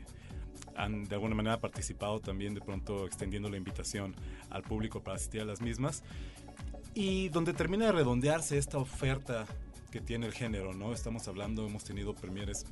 han 0.76 1.04
de 1.04 1.16
alguna 1.16 1.36
manera 1.36 1.60
participado 1.60 2.20
también 2.20 2.54
de 2.54 2.62
pronto 2.62 3.06
extendiendo 3.06 3.50
la 3.50 3.58
invitación 3.58 4.16
al 4.50 4.64
público 4.64 5.02
para 5.04 5.18
asistir 5.18 5.42
a 5.42 5.46
las 5.46 5.62
mismas. 5.62 6.04
Y 6.94 7.30
donde 7.30 7.54
termina 7.54 7.88
de 7.88 7.92
redondearse 7.92 8.58
esta 8.58 8.78
oferta 8.78 9.46
que 9.92 10.02
tiene 10.02 10.26
el 10.26 10.34
género, 10.34 10.74
¿no? 10.74 10.94
Estamos 10.94 11.28
hablando, 11.28 11.66
hemos 11.66 11.84
tenido 11.84 12.16
premieres 12.16 12.66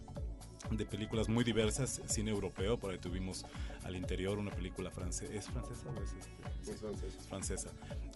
de 0.72 0.86
películas 0.86 1.30
muy 1.30 1.44
diversas, 1.44 2.02
cine 2.08 2.32
europeo, 2.32 2.78
por 2.78 2.92
ahí 2.92 2.98
tuvimos 2.98 3.46
al 3.84 3.96
interior 3.96 4.38
una 4.38 4.52
película 4.52 4.90
francesa, 4.90 5.34
¿es 5.34 5.48
francesa 5.48 5.90
o 5.90 6.04
es, 6.04 6.14
este? 6.14 6.72
Es 6.72 6.80
francesa. 6.80 7.18
Es 7.20 7.28
francesa. 7.28 7.70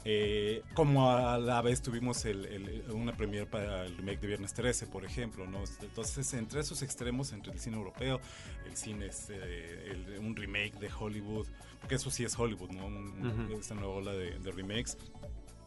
Eh, 0.06 0.64
como 0.74 1.12
a 1.12 1.38
la 1.38 1.62
vez 1.62 1.82
tuvimos 1.82 2.26
el, 2.26 2.46
el, 2.46 2.92
una 2.92 3.16
premier 3.16 3.50
para 3.50 3.86
el 3.86 3.96
remake 3.98 4.22
de 4.22 4.28
Viernes 4.28 4.54
13, 4.54 4.88
por 4.88 5.06
ejemplo, 5.06 5.46
¿no? 5.46 5.64
Entonces, 5.82 6.34
entre 6.34 6.62
esos 6.62 6.82
extremos, 6.82 7.34
entre 7.34 7.54
el 7.54 7.60
cine 7.60 7.78
europeo, 7.78 8.20
el 8.66 8.76
cine, 8.76 9.08
este, 9.08 9.92
el, 9.92 10.20
un 10.20 10.36
remake 10.36 10.78
de 10.80 10.90
Hollywood, 10.92 11.48
porque 11.80 11.96
eso 11.96 12.10
sí 12.10 12.24
es 12.24 12.38
Hollywood, 12.38 12.72
¿no? 12.72 12.86
Un, 12.88 12.96
uh 12.98 13.50
-huh. 13.50 13.60
Esta 13.60 13.76
nueva 13.76 13.94
ola 13.94 14.12
de, 14.14 14.40
de 14.40 14.52
remakes 14.52 14.98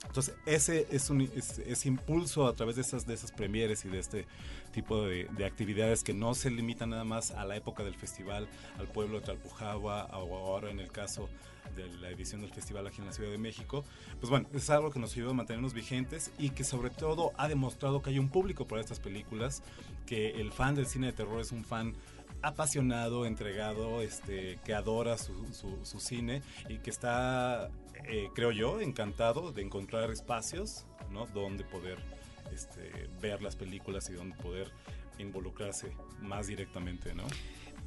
entonces, 0.07 0.35
ese 0.47 0.87
es 0.91 1.11
un 1.11 1.23
ese 1.23 1.89
impulso 1.89 2.47
a 2.47 2.55
través 2.55 2.77
de 2.77 2.83
esas, 2.83 3.07
de 3.07 3.15
esas 3.15 3.33
premieres 3.33 3.85
y 3.85 3.89
de 3.89 3.99
este 3.99 4.27
tipo 4.73 5.03
de, 5.03 5.29
de, 5.37 5.45
actividades 5.45 6.03
que 6.03 6.13
no 6.13 6.35
se 6.35 6.51
limitan 6.51 6.91
nada 6.91 7.05
más 7.05 7.31
a 7.31 7.45
la 7.45 7.57
época 7.57 7.85
del 7.85 7.95
festival, 7.95 8.49
al 8.79 8.89
pueblo 8.89 9.21
de 9.21 9.27
Talpujagua, 9.27 10.07
o 10.13 10.37
ahora 10.37 10.71
en 10.71 10.81
el 10.81 10.91
caso 10.91 11.29
de 11.77 11.89
la 12.01 12.11
edición 12.11 12.41
del 12.41 12.51
festival 12.51 12.87
aquí 12.87 13.01
en 13.01 13.07
la 13.07 13.13
Ciudad 13.13 13.31
de 13.31 13.39
México, 13.39 13.85
pues 14.21 14.29
bueno, 14.29 14.49
es 14.53 14.69
algo 14.71 14.91
que 14.91 14.99
nos 14.99 15.13
ayuda 15.13 15.31
a 15.31 15.35
mantenernos 15.35 15.73
vigentes 15.73 16.31
y 16.39 16.51
que 16.51 16.65
sobre 16.65 16.91
todo 16.91 17.33
ha 17.37 17.49
demostrado 17.49 18.03
que 18.03 18.11
hay 18.11 18.19
un 18.19 18.29
público 18.29 18.67
para 18.67 18.81
estas 18.81 19.01
películas, 19.01 19.63
que 20.07 20.33
el 20.41 20.53
fan 20.53 20.75
del 20.75 20.87
cine 20.87 21.07
de 21.07 21.13
terror 21.13 21.41
es 21.41 21.53
un 21.53 21.65
fan 21.65 21.95
apasionado, 22.43 23.27
entregado, 23.27 24.03
este, 24.03 24.59
que 24.65 24.75
adora 24.75 25.19
su, 25.19 25.53
su, 25.53 25.85
su 25.85 26.01
cine 26.01 26.43
y 26.69 26.79
que 26.79 26.91
está, 26.91 27.71
eh, 28.09 28.29
creo 28.35 28.53
yo, 28.53 28.81
encantado 28.81 29.53
de 29.53 29.63
encontrar 29.63 30.11
espacios 30.11 30.87
¿no? 31.11 31.27
donde 31.27 31.65
poder 31.65 31.99
este, 32.53 33.09
ver 33.21 33.43
las 33.43 33.57
películas 33.57 34.09
y 34.11 34.15
donde 34.15 34.37
poder 34.37 34.71
involucrarse 35.19 35.93
más 36.21 36.47
directamente, 36.47 37.15
¿no? 37.15 37.25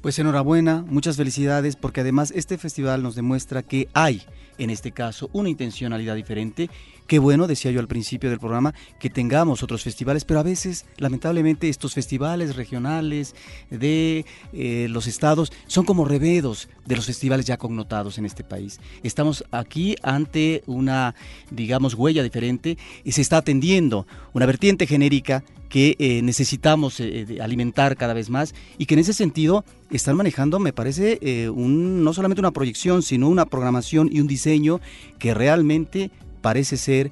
Pues 0.00 0.18
enhorabuena, 0.18 0.84
muchas 0.86 1.16
felicidades, 1.16 1.74
porque 1.74 2.02
además 2.02 2.32
este 2.34 2.58
festival 2.58 3.02
nos 3.02 3.14
demuestra 3.16 3.62
que 3.62 3.88
hay, 3.92 4.22
en 4.58 4.70
este 4.70 4.92
caso, 4.92 5.30
una 5.32 5.48
intencionalidad 5.48 6.14
diferente. 6.14 6.70
Qué 7.06 7.20
bueno, 7.20 7.46
decía 7.46 7.70
yo 7.70 7.78
al 7.78 7.86
principio 7.86 8.30
del 8.30 8.40
programa, 8.40 8.74
que 8.98 9.10
tengamos 9.10 9.62
otros 9.62 9.84
festivales, 9.84 10.24
pero 10.24 10.40
a 10.40 10.42
veces, 10.42 10.86
lamentablemente, 10.96 11.68
estos 11.68 11.94
festivales 11.94 12.56
regionales 12.56 13.36
de 13.70 14.24
eh, 14.52 14.88
los 14.90 15.06
estados 15.06 15.52
son 15.68 15.84
como 15.84 16.04
revedos 16.04 16.68
de 16.84 16.96
los 16.96 17.06
festivales 17.06 17.46
ya 17.46 17.58
connotados 17.58 18.18
en 18.18 18.26
este 18.26 18.42
país. 18.42 18.80
Estamos 19.04 19.44
aquí 19.52 19.94
ante 20.02 20.64
una, 20.66 21.14
digamos, 21.50 21.94
huella 21.94 22.24
diferente 22.24 22.76
y 23.04 23.12
se 23.12 23.20
está 23.20 23.36
atendiendo 23.36 24.06
una 24.32 24.46
vertiente 24.46 24.88
genérica 24.88 25.44
que 25.68 25.96
eh, 25.98 26.22
necesitamos 26.22 26.98
eh, 26.98 27.38
alimentar 27.40 27.96
cada 27.96 28.14
vez 28.14 28.30
más 28.30 28.54
y 28.78 28.86
que 28.86 28.94
en 28.94 29.00
ese 29.00 29.12
sentido 29.12 29.64
están 29.90 30.16
manejando, 30.16 30.58
me 30.58 30.72
parece, 30.72 31.20
un, 31.50 32.02
no 32.02 32.12
solamente 32.12 32.40
una 32.40 32.50
proyección, 32.50 33.02
sino 33.02 33.28
una 33.28 33.46
programación 33.46 34.08
y 34.10 34.20
un 34.20 34.26
diseño 34.26 34.80
que 35.18 35.34
realmente 35.34 36.10
parece 36.46 36.76
ser, 36.76 37.10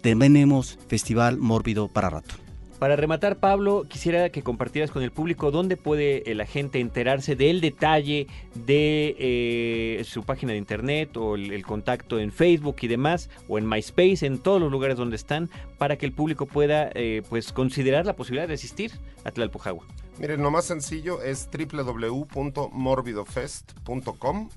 tenemos 0.00 0.78
Festival 0.86 1.38
Mórbido 1.38 1.88
para 1.88 2.08
rato. 2.08 2.36
Para 2.78 2.94
rematar, 2.94 3.40
Pablo, 3.40 3.84
quisiera 3.88 4.30
que 4.30 4.42
compartieras 4.42 4.92
con 4.92 5.02
el 5.02 5.10
público 5.10 5.50
dónde 5.50 5.76
puede 5.76 6.22
la 6.36 6.46
gente 6.46 6.78
enterarse 6.78 7.34
del 7.34 7.60
detalle 7.60 8.28
de 8.54 9.16
eh, 9.18 10.04
su 10.04 10.22
página 10.22 10.52
de 10.52 10.58
internet 10.58 11.16
o 11.16 11.34
el, 11.34 11.52
el, 11.52 11.66
contacto 11.66 12.20
en 12.20 12.30
Facebook 12.30 12.76
y 12.82 12.86
demás, 12.86 13.28
o 13.48 13.58
en 13.58 13.68
MySpace, 13.68 14.24
en 14.24 14.38
todos 14.38 14.60
los 14.60 14.70
lugares 14.70 14.96
donde 14.96 15.16
están, 15.16 15.50
para 15.78 15.96
que 15.96 16.06
el 16.06 16.12
público 16.12 16.46
pueda 16.46 16.88
eh, 16.94 17.24
pues 17.28 17.52
considerar 17.52 18.06
la 18.06 18.14
posibilidad 18.14 18.46
de 18.46 18.54
asistir 18.54 18.92
a 19.24 19.32
Tlalpujagua. 19.32 19.84
Miren, 20.20 20.44
lo 20.44 20.52
más 20.52 20.64
sencillo 20.64 21.22
es 21.22 21.48
www.morbidofest.com. 21.50 24.48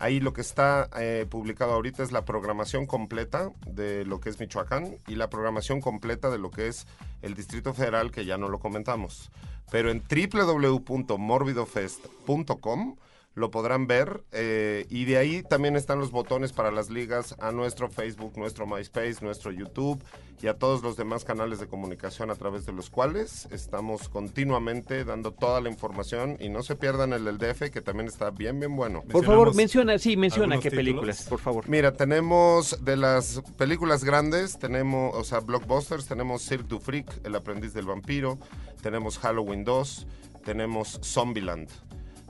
Ahí 0.00 0.20
lo 0.20 0.32
que 0.32 0.42
está 0.42 0.88
eh, 0.96 1.26
publicado 1.28 1.72
ahorita 1.72 2.04
es 2.04 2.12
la 2.12 2.24
programación 2.24 2.86
completa 2.86 3.50
de 3.66 4.04
lo 4.04 4.20
que 4.20 4.30
es 4.30 4.38
Michoacán 4.38 4.96
y 5.08 5.16
la 5.16 5.28
programación 5.28 5.80
completa 5.80 6.30
de 6.30 6.38
lo 6.38 6.52
que 6.52 6.68
es 6.68 6.86
el 7.20 7.34
Distrito 7.34 7.74
Federal, 7.74 8.12
que 8.12 8.24
ya 8.24 8.38
no 8.38 8.48
lo 8.48 8.60
comentamos. 8.60 9.32
Pero 9.70 9.90
en 9.90 10.04
www.morbidofest.com 10.08 12.96
lo 13.38 13.50
podrán 13.50 13.86
ver 13.86 14.24
eh, 14.32 14.86
y 14.90 15.04
de 15.04 15.16
ahí 15.16 15.42
también 15.42 15.76
están 15.76 15.98
los 15.98 16.10
botones 16.10 16.52
para 16.52 16.70
las 16.70 16.90
ligas 16.90 17.36
a 17.38 17.52
nuestro 17.52 17.88
Facebook, 17.88 18.32
nuestro 18.36 18.66
MySpace, 18.66 19.16
nuestro 19.22 19.52
YouTube 19.52 20.02
y 20.42 20.48
a 20.48 20.54
todos 20.54 20.82
los 20.82 20.96
demás 20.96 21.24
canales 21.24 21.60
de 21.60 21.66
comunicación 21.66 22.30
a 22.30 22.34
través 22.34 22.66
de 22.66 22.72
los 22.72 22.90
cuales 22.90 23.48
estamos 23.50 24.08
continuamente 24.08 25.04
dando 25.04 25.32
toda 25.32 25.60
la 25.60 25.68
información 25.68 26.36
y 26.40 26.48
no 26.48 26.62
se 26.62 26.76
pierdan 26.76 27.12
el 27.12 27.24
del 27.24 27.38
DF 27.38 27.70
que 27.70 27.80
también 27.80 28.08
está 28.08 28.30
bien 28.30 28.58
bien 28.58 28.74
bueno. 28.76 29.02
Por 29.02 29.24
favor, 29.24 29.54
menciona, 29.54 29.98
sí, 29.98 30.16
menciona 30.16 30.56
qué 30.56 30.70
títulos? 30.70 30.76
películas, 30.76 31.26
por 31.28 31.38
favor. 31.38 31.68
Mira, 31.68 31.92
tenemos 31.92 32.84
de 32.84 32.96
las 32.96 33.42
películas 33.56 34.04
grandes, 34.04 34.58
tenemos, 34.58 35.14
o 35.14 35.24
sea, 35.24 35.40
blockbusters, 35.40 36.06
tenemos 36.06 36.42
Cirque 36.42 36.68
du 36.68 36.80
Freak, 36.80 37.24
El 37.24 37.34
aprendiz 37.36 37.72
del 37.72 37.86
vampiro, 37.86 38.38
tenemos 38.82 39.18
Halloween 39.18 39.64
2, 39.64 40.06
tenemos 40.44 41.00
Zombieland. 41.02 41.68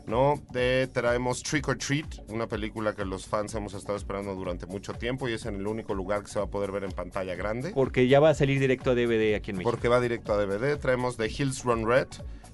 ¿No? 0.09 0.43
De, 0.51 0.89
traemos 0.93 1.43
Trick 1.43 1.69
or 1.69 1.77
Treat, 1.77 2.07
una 2.29 2.47
película 2.47 2.95
que 2.95 3.05
los 3.05 3.27
fans 3.27 3.55
hemos 3.55 3.75
estado 3.75 3.97
esperando 3.97 4.35
durante 4.35 4.67
mucho 4.67 4.95
tiempo 4.95 5.29
y 5.29 5.35
es 5.35 5.47
en 5.47 5.57
el 5.57 5.67
único 5.67 5.95
lugar 5.95 6.23
que 6.23 6.29
se 6.29 6.39
va 6.39 6.47
a 6.47 6.51
poder 6.51 6.73
ver 6.73 6.85
en 6.85 6.93
pantalla 6.93 7.35
grande. 7.35 7.73
Porque 7.75 8.09
ya 8.09 8.19
va 8.19 8.31
a 8.31 8.35
salir 8.35 8.59
directo 8.59 8.91
a 8.91 8.95
DVD 8.95 9.35
aquí 9.35 9.51
en 9.51 9.59
México. 9.59 9.71
Porque 9.71 9.89
va 9.89 10.01
directo 10.01 10.33
a 10.33 10.37
DVD. 10.37 10.79
Traemos 10.79 11.17
The 11.17 11.27
Hills 11.27 11.63
Run 11.65 11.87
Red, 11.87 12.09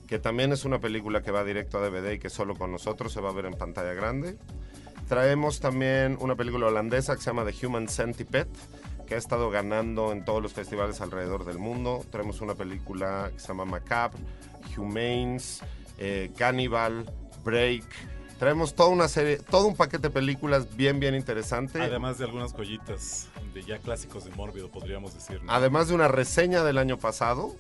que 0.06 0.18
también 0.18 0.52
es 0.52 0.64
una 0.64 0.80
película 0.80 1.22
que 1.22 1.30
va 1.30 1.44
directo 1.44 1.78
a 1.78 1.88
DVD 1.88 2.12
y 2.12 2.18
que 2.18 2.28
solo 2.28 2.56
con 2.56 2.72
nosotros 2.72 3.12
se 3.12 3.20
va 3.20 3.30
a 3.30 3.32
ver 3.32 3.46
en 3.46 3.54
pantalla 3.54 3.94
grande. 3.94 4.36
Traemos 5.08 5.60
también 5.60 6.16
una 6.20 6.34
película 6.34 6.66
holandesa 6.66 7.14
que 7.14 7.22
se 7.22 7.26
llama 7.26 7.44
The 7.44 7.66
Human 7.66 7.88
Centipede, 7.88 8.48
que 9.06 9.14
ha 9.14 9.18
estado 9.18 9.50
ganando 9.50 10.12
en 10.12 10.24
todos 10.24 10.42
los 10.42 10.52
festivales 10.52 11.00
alrededor 11.00 11.44
del 11.44 11.58
mundo. 11.58 12.04
Traemos 12.10 12.40
una 12.40 12.54
película 12.54 13.30
que 13.32 13.38
se 13.38 13.48
llama 13.48 13.64
Macabre, 13.66 14.18
Humanes, 14.76 15.60
eh, 15.98 16.32
Cannibal, 16.36 17.04
Break. 17.44 17.84
Traemos 18.38 18.74
toda 18.74 18.88
una 18.88 19.08
serie, 19.08 19.38
todo 19.38 19.66
un 19.68 19.76
paquete 19.76 20.08
de 20.08 20.10
películas 20.10 20.76
bien, 20.76 20.98
bien 20.98 21.14
interesante. 21.14 21.80
Además 21.80 22.18
de 22.18 22.24
algunas 22.24 22.52
joyitas 22.52 23.28
de 23.54 23.62
ya 23.62 23.78
clásicos 23.78 24.24
de 24.24 24.30
Mórbido, 24.32 24.70
podríamos 24.70 25.14
decir. 25.14 25.42
¿no? 25.42 25.52
Además 25.52 25.88
de 25.88 25.94
una 25.94 26.08
reseña 26.08 26.64
del 26.64 26.78
año 26.78 26.98
pasado, 26.98 27.54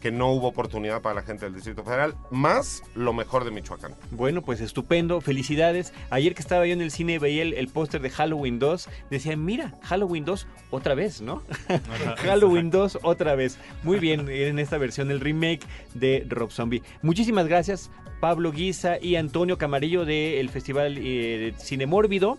que 0.00 0.10
no 0.10 0.32
hubo 0.32 0.48
oportunidad 0.48 1.02
para 1.02 1.16
la 1.16 1.22
gente 1.22 1.44
del 1.44 1.54
Distrito 1.54 1.84
Federal, 1.84 2.14
más 2.30 2.82
lo 2.94 3.12
mejor 3.12 3.44
de 3.44 3.50
Michoacán. 3.50 3.94
Bueno, 4.10 4.42
pues 4.42 4.60
estupendo, 4.60 5.20
felicidades. 5.20 5.92
Ayer 6.08 6.34
que 6.34 6.40
estaba 6.40 6.66
yo 6.66 6.72
en 6.72 6.80
el 6.80 6.90
cine 6.90 7.18
veía 7.18 7.42
el, 7.42 7.52
el 7.52 7.68
póster 7.68 8.00
de 8.00 8.10
Halloween 8.10 8.58
2, 8.58 8.88
decía, 9.10 9.36
mira, 9.36 9.78
Halloween 9.82 10.24
2 10.24 10.46
otra 10.70 10.94
vez, 10.94 11.20
¿no? 11.20 11.42
Halloween 12.16 12.70
2 12.70 13.00
otra 13.02 13.34
vez. 13.34 13.58
Muy 13.82 13.98
bien, 13.98 14.28
en 14.28 14.58
esta 14.58 14.78
versión, 14.78 15.10
el 15.10 15.20
remake 15.20 15.60
de 15.94 16.24
Rob 16.28 16.50
Zombie. 16.50 16.82
Muchísimas 17.02 17.46
gracias, 17.46 17.90
Pablo 18.20 18.52
Guisa 18.52 18.98
y 19.00 19.16
Antonio 19.16 19.58
Camarillo 19.58 20.04
del 20.04 20.48
Festival 20.50 20.98
eh, 20.98 21.38
de 21.38 21.54
Cine 21.58 21.86
Mórbido. 21.86 22.38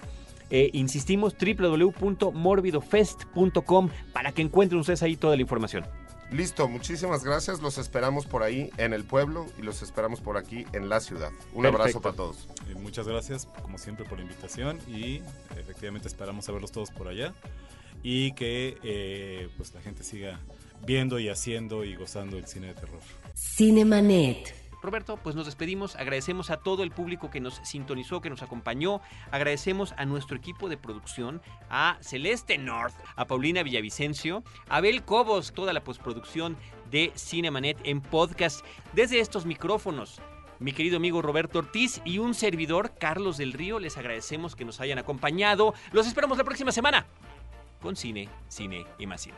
Eh, 0.49 0.69
insistimos, 0.73 1.35
www.morbidofest.com 1.39 3.89
para 4.13 4.31
que 4.33 4.41
encuentren 4.41 4.81
ustedes 4.81 5.01
ahí 5.01 5.15
toda 5.15 5.35
la 5.35 5.41
información. 5.41 5.85
Listo, 6.31 6.67
muchísimas 6.67 7.23
gracias. 7.25 7.61
Los 7.61 7.77
esperamos 7.77 8.25
por 8.25 8.41
ahí 8.43 8.69
en 8.77 8.93
el 8.93 9.03
pueblo 9.03 9.45
y 9.57 9.63
los 9.63 9.81
esperamos 9.81 10.21
por 10.21 10.37
aquí 10.37 10.65
en 10.71 10.87
la 10.87 11.01
ciudad. 11.01 11.31
Un 11.53 11.63
Perfecto. 11.63 11.81
abrazo 11.81 12.01
para 12.01 12.15
todos. 12.15 12.47
Eh, 12.69 12.75
muchas 12.75 13.05
gracias, 13.07 13.47
como 13.61 13.77
siempre, 13.77 14.05
por 14.05 14.17
la 14.17 14.23
invitación 14.23 14.79
y 14.87 15.21
efectivamente 15.57 16.07
esperamos 16.07 16.47
a 16.47 16.53
verlos 16.53 16.71
todos 16.71 16.89
por 16.91 17.09
allá 17.09 17.33
y 18.03 18.31
que 18.33 18.77
eh, 18.83 19.49
pues 19.57 19.73
la 19.73 19.81
gente 19.81 20.03
siga 20.03 20.39
viendo 20.85 21.19
y 21.19 21.29
haciendo 21.29 21.83
y 21.83 21.95
gozando 21.95 22.37
el 22.37 22.45
cine 22.47 22.67
de 22.67 22.73
terror. 22.75 22.99
Cinemanet. 23.35 24.60
Roberto, 24.81 25.17
pues 25.17 25.35
nos 25.35 25.45
despedimos, 25.45 25.95
agradecemos 25.95 26.49
a 26.49 26.57
todo 26.57 26.83
el 26.83 26.91
público 26.91 27.29
que 27.29 27.39
nos 27.39 27.55
sintonizó, 27.63 28.21
que 28.21 28.29
nos 28.29 28.41
acompañó, 28.41 29.01
agradecemos 29.31 29.93
a 29.97 30.05
nuestro 30.05 30.37
equipo 30.37 30.69
de 30.69 30.77
producción, 30.77 31.41
a 31.69 31.97
Celeste 32.01 32.57
North, 32.57 32.95
a 33.15 33.25
Paulina 33.25 33.63
Villavicencio, 33.63 34.43
a 34.67 34.77
Abel 34.77 35.03
Cobos, 35.03 35.53
toda 35.53 35.73
la 35.73 35.83
postproducción 35.83 36.57
de 36.89 37.11
Cinemanet 37.15 37.77
en 37.83 38.01
podcast 38.01 38.65
desde 38.93 39.19
estos 39.19 39.45
micrófonos. 39.45 40.21
Mi 40.59 40.73
querido 40.73 40.97
amigo 40.97 41.21
Roberto 41.21 41.59
Ortiz 41.59 42.01
y 42.05 42.19
un 42.19 42.33
servidor, 42.33 42.93
Carlos 42.99 43.37
del 43.37 43.53
Río, 43.53 43.79
les 43.79 43.97
agradecemos 43.97 44.55
que 44.55 44.65
nos 44.65 44.79
hayan 44.79 44.99
acompañado. 44.99 45.73
Los 45.91 46.05
esperamos 46.05 46.37
la 46.37 46.43
próxima 46.43 46.71
semana 46.71 47.07
con 47.81 47.95
cine, 47.95 48.29
cine 48.47 48.85
y 48.99 49.07
más 49.07 49.21
cine. 49.21 49.37